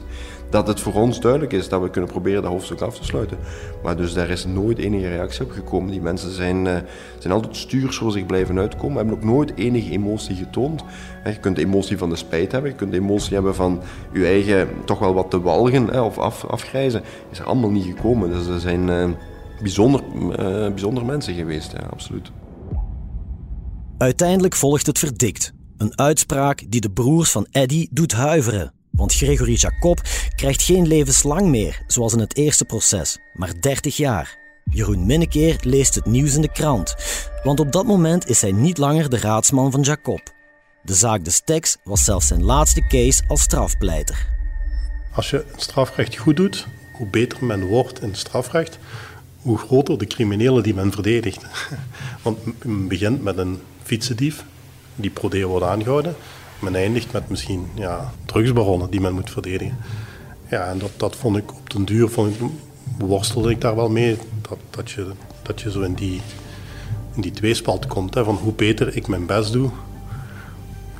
Dat 0.50 0.66
het 0.66 0.80
voor 0.80 0.94
ons 0.94 1.20
duidelijk 1.20 1.52
is 1.52 1.68
dat 1.68 1.82
we 1.82 1.90
kunnen 1.90 2.10
proberen 2.10 2.42
dat 2.42 2.50
hoofdstuk 2.50 2.80
af 2.80 2.98
te 2.98 3.04
sluiten. 3.04 3.38
Maar 3.82 3.96
dus 3.96 4.14
daar 4.14 4.30
is 4.30 4.44
nooit 4.44 4.78
enige 4.78 5.08
reactie 5.08 5.44
op 5.44 5.50
gekomen. 5.50 5.90
Die 5.90 6.00
mensen 6.00 6.30
zijn, 6.30 6.66
uh, 6.66 6.76
zijn 7.18 7.32
altijd 7.32 7.56
stuurs 7.56 7.96
voor 7.96 8.12
zich 8.12 8.26
blijven 8.26 8.58
uitkomen, 8.58 8.96
hebben 8.96 9.14
ook 9.14 9.24
nooit 9.24 9.52
enige 9.54 9.90
emotie 9.90 10.36
getoond. 10.36 10.84
Je 11.24 11.40
kunt 11.40 11.56
de 11.56 11.64
emotie 11.64 11.98
van 11.98 12.08
de 12.08 12.16
spijt 12.16 12.52
hebben, 12.52 12.70
je 12.70 12.76
kunt 12.76 12.90
de 12.90 12.98
emotie 12.98 13.34
hebben 13.34 13.54
van 13.54 13.80
je 14.12 14.26
eigen 14.26 14.68
toch 14.84 14.98
wel 14.98 15.14
wat 15.14 15.30
te 15.30 15.40
walgen 15.40 16.04
of 16.04 16.18
af, 16.18 16.44
afgrijzen. 16.44 17.02
Is 17.30 17.42
allemaal 17.42 17.70
niet 17.70 17.84
gekomen. 17.84 18.30
Dus 18.30 18.46
er 18.46 18.60
zijn 18.60 18.88
uh, 18.88 19.10
bijzonder, 19.60 20.02
uh, 20.14 20.36
bijzonder 20.68 21.04
mensen 21.04 21.34
geweest, 21.34 21.72
ja, 21.72 21.86
absoluut. 21.90 22.30
Uiteindelijk 23.98 24.54
volgt 24.54 24.86
het 24.86 24.98
verdikt. 24.98 25.52
Een 25.76 25.98
uitspraak 25.98 26.62
die 26.68 26.80
de 26.80 26.90
broers 26.90 27.30
van 27.30 27.46
Eddy 27.50 27.88
doet 27.90 28.12
huiveren. 28.12 28.72
Want 29.00 29.14
Gregory 29.14 29.54
Jacob 29.54 30.00
krijgt 30.36 30.62
geen 30.62 30.86
levenslang 30.86 31.46
meer, 31.46 31.82
zoals 31.86 32.12
in 32.12 32.18
het 32.18 32.36
eerste 32.36 32.64
proces, 32.64 33.18
maar 33.32 33.60
30 33.60 33.96
jaar. 33.96 34.38
Jeroen 34.64 35.06
Minnekeer 35.06 35.58
leest 35.60 35.94
het 35.94 36.06
nieuws 36.06 36.34
in 36.34 36.40
de 36.40 36.52
krant, 36.52 36.96
want 37.42 37.60
op 37.60 37.72
dat 37.72 37.86
moment 37.86 38.28
is 38.28 38.40
hij 38.40 38.52
niet 38.52 38.78
langer 38.78 39.10
de 39.10 39.18
raadsman 39.18 39.70
van 39.70 39.80
Jacob. 39.80 40.32
De 40.82 40.94
zaak 40.94 41.24
de 41.24 41.30
Steks 41.30 41.76
was 41.84 42.04
zelfs 42.04 42.26
zijn 42.26 42.42
laatste 42.42 42.86
case 42.86 43.22
als 43.28 43.40
strafpleiter. 43.40 44.28
Als 45.12 45.30
je 45.30 45.44
het 45.52 45.62
strafrecht 45.62 46.16
goed 46.16 46.36
doet, 46.36 46.66
hoe 46.92 47.06
beter 47.06 47.44
men 47.44 47.64
wordt 47.64 48.02
in 48.02 48.08
het 48.08 48.18
strafrecht, 48.18 48.78
hoe 49.42 49.58
groter 49.58 49.98
de 49.98 50.06
criminelen 50.06 50.62
die 50.62 50.74
men 50.74 50.92
verdedigt. 50.92 51.44
Want 52.22 52.64
men 52.64 52.88
begint 52.88 53.22
met 53.22 53.38
een 53.38 53.60
fietsendief, 53.82 54.44
die 54.94 55.10
pro 55.10 55.46
wordt 55.46 55.66
aangehouden. 55.66 56.16
Men 56.60 56.74
eindigt 56.74 57.12
met 57.12 57.28
misschien 57.28 57.66
ja, 57.74 58.12
drugsbaronnen 58.24 58.90
die 58.90 59.00
men 59.00 59.14
moet 59.14 59.30
verdedigen. 59.30 59.76
Ja, 60.50 60.66
en 60.66 60.78
dat, 60.78 60.90
dat 60.96 61.16
vond 61.16 61.36
ik 61.36 61.52
op 61.52 61.70
den 61.70 61.84
duur, 61.84 62.08
vond 62.08 62.34
ik, 62.34 62.40
worstelde 62.98 63.50
ik 63.50 63.60
daar 63.60 63.76
wel 63.76 63.90
mee. 63.90 64.16
Dat, 64.48 64.58
dat, 64.70 64.90
je, 64.90 65.06
dat 65.42 65.60
je 65.60 65.70
zo 65.70 65.80
in 65.80 65.94
die, 65.94 66.20
in 67.14 67.20
die 67.20 67.32
tweespalt 67.32 67.86
komt. 67.86 68.14
Hè, 68.14 68.24
van 68.24 68.34
hoe 68.34 68.52
beter 68.52 68.96
ik 68.96 69.08
mijn 69.08 69.26
best 69.26 69.52
doe, 69.52 69.70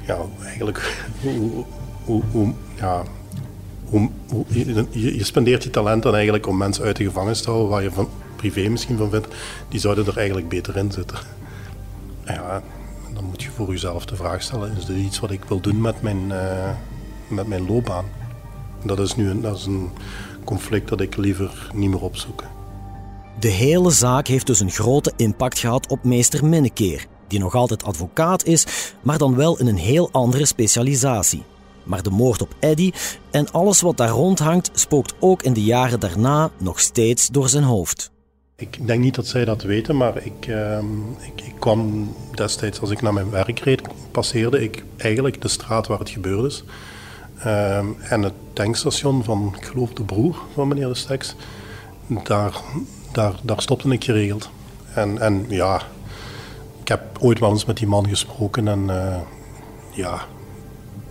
ja, 0.06 0.18
eigenlijk, 0.44 1.04
hoe, 1.22 1.64
hoe, 2.04 2.22
hoe 2.30 2.52
ja, 2.76 3.02
hoe, 3.84 4.10
je, 4.46 4.86
je, 4.90 5.24
spendeert 5.24 5.62
je 5.62 5.70
talent 5.70 6.02
dan 6.02 6.14
eigenlijk 6.14 6.46
om 6.46 6.56
mensen 6.56 6.84
uit 6.84 6.96
de 6.96 7.04
gevangenis 7.04 7.42
te 7.42 7.50
houden 7.50 7.70
waar 7.70 7.82
je 7.82 7.90
van 7.90 8.08
privé 8.36 8.68
misschien 8.68 8.96
van 8.96 9.10
vindt, 9.10 9.28
die 9.68 9.80
zouden 9.80 10.06
er 10.06 10.16
eigenlijk 10.16 10.48
beter 10.48 10.76
in 10.76 10.92
zitten. 10.92 11.18
Ja, 12.24 12.62
dan 13.14 13.24
moet 13.24 13.42
je 13.42 13.50
voor 13.50 13.70
jezelf 13.70 14.04
de 14.04 14.16
vraag 14.16 14.42
stellen, 14.42 14.76
is 14.76 14.84
dit 14.84 14.96
iets 14.96 15.18
wat 15.18 15.30
ik 15.30 15.44
wil 15.44 15.60
doen 15.60 15.80
met 15.80 16.02
mijn, 16.02 16.28
uh, 16.28 16.70
met 17.28 17.46
mijn 17.46 17.66
loopbaan? 17.66 18.04
Dat 18.84 18.98
is 18.98 19.16
nu 19.16 19.30
een, 19.30 19.40
dat 19.40 19.56
is 19.56 19.66
een 19.66 19.90
conflict 20.44 20.88
dat 20.88 21.00
ik 21.00 21.16
liever 21.16 21.70
niet 21.74 21.90
meer 21.90 22.02
opzoek. 22.02 22.44
De 23.40 23.48
hele 23.48 23.90
zaak 23.90 24.26
heeft 24.26 24.46
dus 24.46 24.60
een 24.60 24.70
grote 24.70 25.12
impact 25.16 25.58
gehad 25.58 25.88
op 25.88 26.04
meester 26.04 26.44
Minnekeer, 26.44 27.06
die 27.28 27.38
nog 27.38 27.54
altijd 27.54 27.84
advocaat 27.84 28.44
is, 28.44 28.92
maar 29.02 29.18
dan 29.18 29.36
wel 29.36 29.58
in 29.58 29.66
een 29.66 29.78
heel 29.78 30.08
andere 30.12 30.46
specialisatie. 30.46 31.42
Maar 31.84 32.02
de 32.02 32.10
moord 32.10 32.42
op 32.42 32.54
Eddy 32.58 32.92
en 33.30 33.52
alles 33.52 33.80
wat 33.80 33.96
daar 33.96 34.08
rondhangt 34.08 34.70
spookt 34.74 35.14
ook 35.20 35.42
in 35.42 35.52
de 35.52 35.62
jaren 35.62 36.00
daarna 36.00 36.50
nog 36.58 36.80
steeds 36.80 37.28
door 37.28 37.48
zijn 37.48 37.64
hoofd. 37.64 38.10
Ik 38.60 38.86
denk 38.86 39.02
niet 39.02 39.14
dat 39.14 39.26
zij 39.26 39.44
dat 39.44 39.62
weten, 39.62 39.96
maar 39.96 40.24
ik, 40.24 40.46
uh, 40.46 40.78
ik, 41.18 41.44
ik, 41.44 41.54
kwam 41.58 42.08
destijds 42.34 42.80
als 42.80 42.90
ik 42.90 43.02
naar 43.02 43.12
mijn 43.12 43.30
werk 43.30 43.58
reed, 43.58 43.82
passeerde 44.10 44.62
ik 44.62 44.84
eigenlijk 44.96 45.42
de 45.42 45.48
straat 45.48 45.86
waar 45.86 45.98
het 45.98 46.10
gebeurd 46.10 46.52
is. 46.52 46.64
Uh, 47.38 47.78
en 48.12 48.22
het 48.22 48.32
tankstation 48.52 49.24
van, 49.24 49.54
ik 49.58 49.64
geloof 49.64 49.92
de 49.92 50.02
broer 50.02 50.36
van 50.54 50.68
meneer 50.68 50.88
de 50.88 50.94
Steks, 50.94 51.34
daar, 52.06 52.60
daar, 53.12 53.34
daar 53.42 53.62
stopte 53.62 53.88
ik 53.88 54.04
geregeld. 54.04 54.50
En, 54.94 55.18
en 55.18 55.44
ja, 55.48 55.82
ik 56.80 56.88
heb 56.88 57.02
ooit 57.20 57.38
wel 57.38 57.50
eens 57.50 57.64
met 57.64 57.76
die 57.76 57.88
man 57.88 58.08
gesproken 58.08 58.68
en 58.68 58.84
uh, 58.88 59.16
ja, 59.90 60.20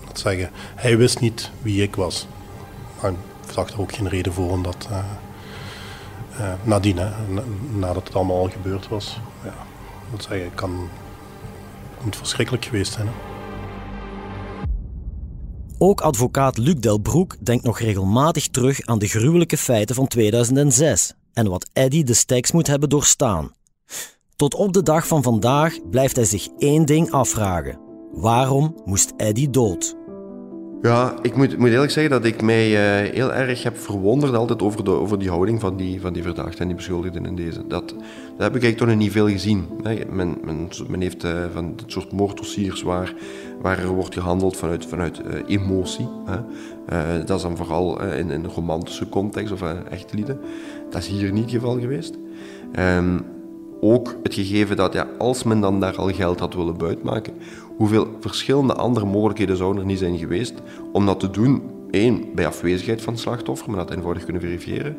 wat 0.08 0.20
zeggen, 0.20 0.50
hij 0.76 0.98
wist 0.98 1.20
niet 1.20 1.52
wie 1.62 1.84
ik 1.84 1.96
was. 1.96 2.28
maar 3.02 3.12
ik 3.12 3.52
zag 3.54 3.70
er 3.70 3.82
ook 3.82 3.94
geen 3.94 4.10
reden 4.10 4.34
voor 4.34 4.50
om 4.50 4.64
dat 4.64 4.88
uh, 4.92 4.98
nadien, 6.64 6.98
hè, 6.98 7.10
nadat 7.72 8.08
het 8.08 8.16
allemaal 8.16 8.38
al 8.38 8.50
gebeurd 8.50 8.88
was. 8.88 9.20
Ja, 9.44 9.54
dat 10.12 10.24
zeggen, 10.24 10.54
kan, 10.54 10.90
verschrikkelijk 12.10 12.66
geweest 12.66 12.94
zijn. 12.94 13.08
Hè. 13.08 13.14
Ook 15.82 16.02
advocaat 16.02 16.58
Luc 16.58 16.76
Delbroek 16.76 17.36
denkt 17.46 17.64
nog 17.64 17.80
regelmatig 17.80 18.48
terug 18.48 18.82
aan 18.82 19.00
de 19.00 19.08
gruwelijke 19.08 19.58
feiten 19.58 19.96
van 19.96 20.08
2006 20.08 21.14
en 21.34 21.50
wat 21.50 21.70
Eddy 21.74 22.04
de 22.04 22.14
Steks 22.14 22.52
moet 22.52 22.68
hebben 22.68 22.90
doorstaan. 22.90 23.52
Tot 24.36 24.54
op 24.54 24.74
de 24.74 24.84
dag 24.84 25.08
van 25.08 25.24
vandaag 25.24 25.90
blijft 25.90 26.16
hij 26.16 26.26
zich 26.26 26.48
één 26.58 26.86
ding 26.86 27.12
afvragen. 27.12 27.80
Waarom 28.12 28.76
moest 28.86 29.14
Eddy 29.18 29.50
dood? 29.50 29.99
Ja, 30.82 31.16
ik 31.22 31.36
moet, 31.36 31.58
moet 31.58 31.70
eerlijk 31.70 31.92
zeggen 31.92 32.12
dat 32.12 32.26
ik 32.26 32.42
mij 32.42 32.70
uh, 32.70 33.12
heel 33.14 33.34
erg 33.34 33.64
heb 33.64 33.78
verwonderd 33.78 34.34
altijd 34.34 34.62
over, 34.62 34.84
de, 34.84 34.92
over 34.92 35.20
die 35.20 35.30
houding 35.30 35.60
van 35.60 35.76
die, 35.76 36.02
van 36.02 36.14
die 36.14 36.24
verdachten 36.24 36.60
en 36.60 36.68
die 36.68 36.76
beschuldigden 36.76 37.26
in 37.26 37.36
deze. 37.36 37.68
Dat, 37.68 37.90
dat 37.90 37.98
heb 38.38 38.56
ik 38.56 38.64
eigenlijk 38.64 38.78
toch 38.78 38.88
nog 38.88 38.98
niet 38.98 39.12
veel 39.12 39.28
gezien. 39.28 39.68
Men, 40.10 40.38
men, 40.42 40.70
men 40.88 41.02
heeft 41.02 41.24
uh, 41.24 41.44
van 41.54 41.76
dit 41.76 41.92
soort 41.92 42.12
moorddossiers 42.12 42.82
waar, 42.82 43.14
waar 43.62 43.80
er 43.80 43.88
wordt 43.88 44.14
gehandeld 44.14 44.58
vanuit, 44.58 44.86
vanuit 44.86 45.20
uh, 45.20 45.42
emotie. 45.48 46.08
Hè. 46.26 47.24
dat 47.26 47.38
is 47.38 47.44
dan 47.44 47.58
vooral 47.58 48.02
in, 48.02 48.30
in 48.30 48.44
een 48.44 48.52
romantische 48.52 49.10
context 49.10 49.54
of 49.54 49.62
echte 49.90 50.16
lieden. 50.16 50.40
Dat 50.90 51.02
is 51.02 51.08
hier 51.08 51.32
niet 51.32 51.44
het 51.44 51.52
geval 51.52 51.80
geweest. 51.80 52.18
Um, 52.80 53.26
ook 53.82 54.16
het 54.24 54.34
gegeven 54.34 54.76
dat 54.76 54.94
ja, 54.94 55.08
als 55.18 55.44
men 55.44 55.62
dan 55.62 55.80
daar 55.80 55.96
al 55.96 56.08
geld 56.14 56.40
had 56.40 56.54
willen 56.54 56.78
buitmaken, 56.78 57.34
hoeveel 57.80 58.08
verschillende 58.20 58.74
andere 58.74 59.06
mogelijkheden 59.06 59.58
zouden 59.58 59.82
er 59.82 59.88
niet 59.88 60.00
zijn 60.00 60.18
geweest 60.18 60.54
om 60.92 61.06
dat 61.06 61.20
te 61.20 61.30
doen. 61.30 61.62
Eén, 61.92 62.26
bij 62.36 62.48
afwezigheid 62.48 63.02
van 63.02 63.14
het 63.14 63.22
slachtoffer, 63.22 63.70
men 63.70 63.80
had 63.80 63.92
eenvoudig 63.92 64.24
kunnen 64.24 64.42
verifiëren. 64.42 64.98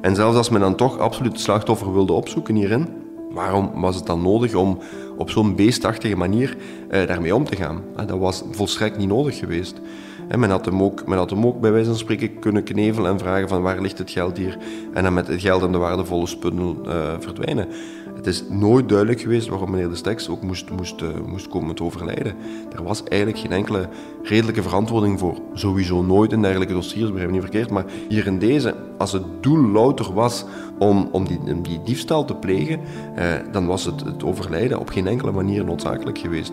En 0.00 0.14
zelfs 0.14 0.36
als 0.36 0.48
men 0.48 0.60
dan 0.60 0.74
toch 0.74 0.98
absoluut 0.98 1.32
het 1.32 1.40
slachtoffer 1.40 1.92
wilde 1.92 2.12
opzoeken 2.12 2.54
hierin, 2.54 2.88
waarom 3.30 3.70
was 3.74 3.96
het 3.96 4.06
dan 4.06 4.22
nodig 4.22 4.54
om 4.54 4.78
op 5.16 5.30
zo'n 5.30 5.56
beestachtige 5.56 6.16
manier 6.16 6.56
eh, 6.88 7.06
daarmee 7.06 7.34
om 7.34 7.44
te 7.44 7.56
gaan? 7.56 7.82
Eh, 7.96 8.06
dat 8.06 8.18
was 8.18 8.42
volstrekt 8.50 8.96
niet 8.96 9.08
nodig 9.08 9.38
geweest. 9.38 9.80
En 10.28 10.40
men, 10.40 10.50
had 10.50 10.64
hem 10.64 10.82
ook, 10.82 11.06
men 11.06 11.18
had 11.18 11.30
hem 11.30 11.46
ook 11.46 11.60
bij 11.60 11.72
wijze 11.72 11.88
van 11.88 11.98
spreken 11.98 12.38
kunnen 12.38 12.62
knevelen 12.62 13.10
en 13.10 13.18
vragen 13.18 13.48
van 13.48 13.62
waar 13.62 13.80
ligt 13.80 13.98
het 13.98 14.10
geld 14.10 14.36
hier? 14.36 14.58
En 14.92 15.02
dan 15.02 15.14
met 15.14 15.26
het 15.26 15.40
geld 15.40 15.62
en 15.62 15.72
de 15.72 15.78
waardevolle 15.78 16.26
spullen 16.26 16.76
uh, 16.86 17.12
verdwijnen. 17.18 17.68
Het 18.14 18.26
is 18.26 18.44
nooit 18.48 18.88
duidelijk 18.88 19.20
geweest 19.20 19.48
waarom 19.48 19.70
meneer 19.70 19.88
De 19.88 19.96
Steks 19.96 20.28
ook 20.28 20.42
moest, 20.42 20.70
moest, 20.70 21.00
uh, 21.00 21.08
moest 21.26 21.48
komen 21.48 21.74
te 21.74 21.84
overlijden. 21.84 22.34
Er 22.76 22.82
was 22.82 23.02
eigenlijk 23.02 23.40
geen 23.40 23.52
enkele 23.52 23.88
redelijke 24.22 24.62
verantwoording 24.62 25.18
voor. 25.18 25.34
Sowieso 25.54 26.02
nooit 26.02 26.32
in 26.32 26.42
dergelijke 26.42 26.72
dossiers, 26.72 27.08
begrijp 27.08 27.26
me 27.26 27.32
niet 27.32 27.42
verkeerd. 27.42 27.70
Maar 27.70 27.84
hier 28.08 28.26
in 28.26 28.38
deze, 28.38 28.74
als 28.98 29.12
het 29.12 29.22
doel 29.40 29.70
louter 29.70 30.12
was 30.12 30.44
om, 30.78 31.08
om, 31.12 31.26
die, 31.26 31.60
die 31.62 31.82
diefstal 31.84 32.24
te 32.24 32.34
plegen, 32.34 32.80
eh, 33.14 33.26
dan 33.52 33.66
was 33.66 33.84
het, 33.84 34.04
het 34.04 34.24
overlijden 34.24 34.78
op 34.78 34.88
geen 34.88 35.06
enkele 35.06 35.32
manier 35.32 35.64
noodzakelijk 35.64 36.18
geweest. 36.18 36.52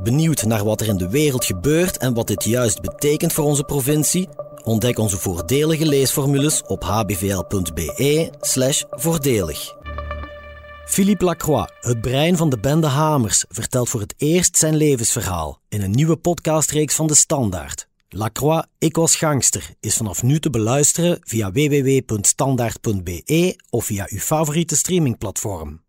Benieuwd 0.02 0.42
naar 0.42 0.64
wat 0.64 0.80
er 0.80 0.88
in 0.88 0.96
de 0.96 1.08
wereld 1.08 1.44
gebeurt 1.44 1.98
en 1.98 2.14
wat 2.14 2.26
dit 2.26 2.44
juist 2.44 2.80
betekent 2.80 3.32
voor 3.32 3.44
onze 3.44 3.64
provincie? 3.64 4.28
Ontdek 4.64 4.98
onze 4.98 5.16
voordelige 5.16 5.86
leesformules 5.86 6.62
op 6.62 6.84
hbvl.be 6.84 8.30
voordelig. 8.90 9.76
Philippe 10.86 11.24
Lacroix, 11.24 11.72
het 11.80 12.00
brein 12.00 12.36
van 12.36 12.50
de 12.50 12.58
bende 12.58 12.86
Hamers, 12.86 13.44
vertelt 13.48 13.88
voor 13.88 14.00
het 14.00 14.14
eerst 14.16 14.56
zijn 14.56 14.76
levensverhaal 14.76 15.60
in 15.68 15.82
een 15.82 15.90
nieuwe 15.90 16.16
podcastreeks 16.16 16.94
van 16.94 17.06
De 17.06 17.14
Standaard. 17.14 17.88
Lacroix, 18.08 18.66
ik 18.78 18.96
was 18.96 19.16
gangster, 19.16 19.70
is 19.80 19.96
vanaf 19.96 20.22
nu 20.22 20.40
te 20.40 20.50
beluisteren 20.50 21.18
via 21.20 21.52
www.standaard.be 21.52 23.56
of 23.70 23.84
via 23.84 24.06
uw 24.08 24.18
favoriete 24.18 24.76
streamingplatform. 24.76 25.80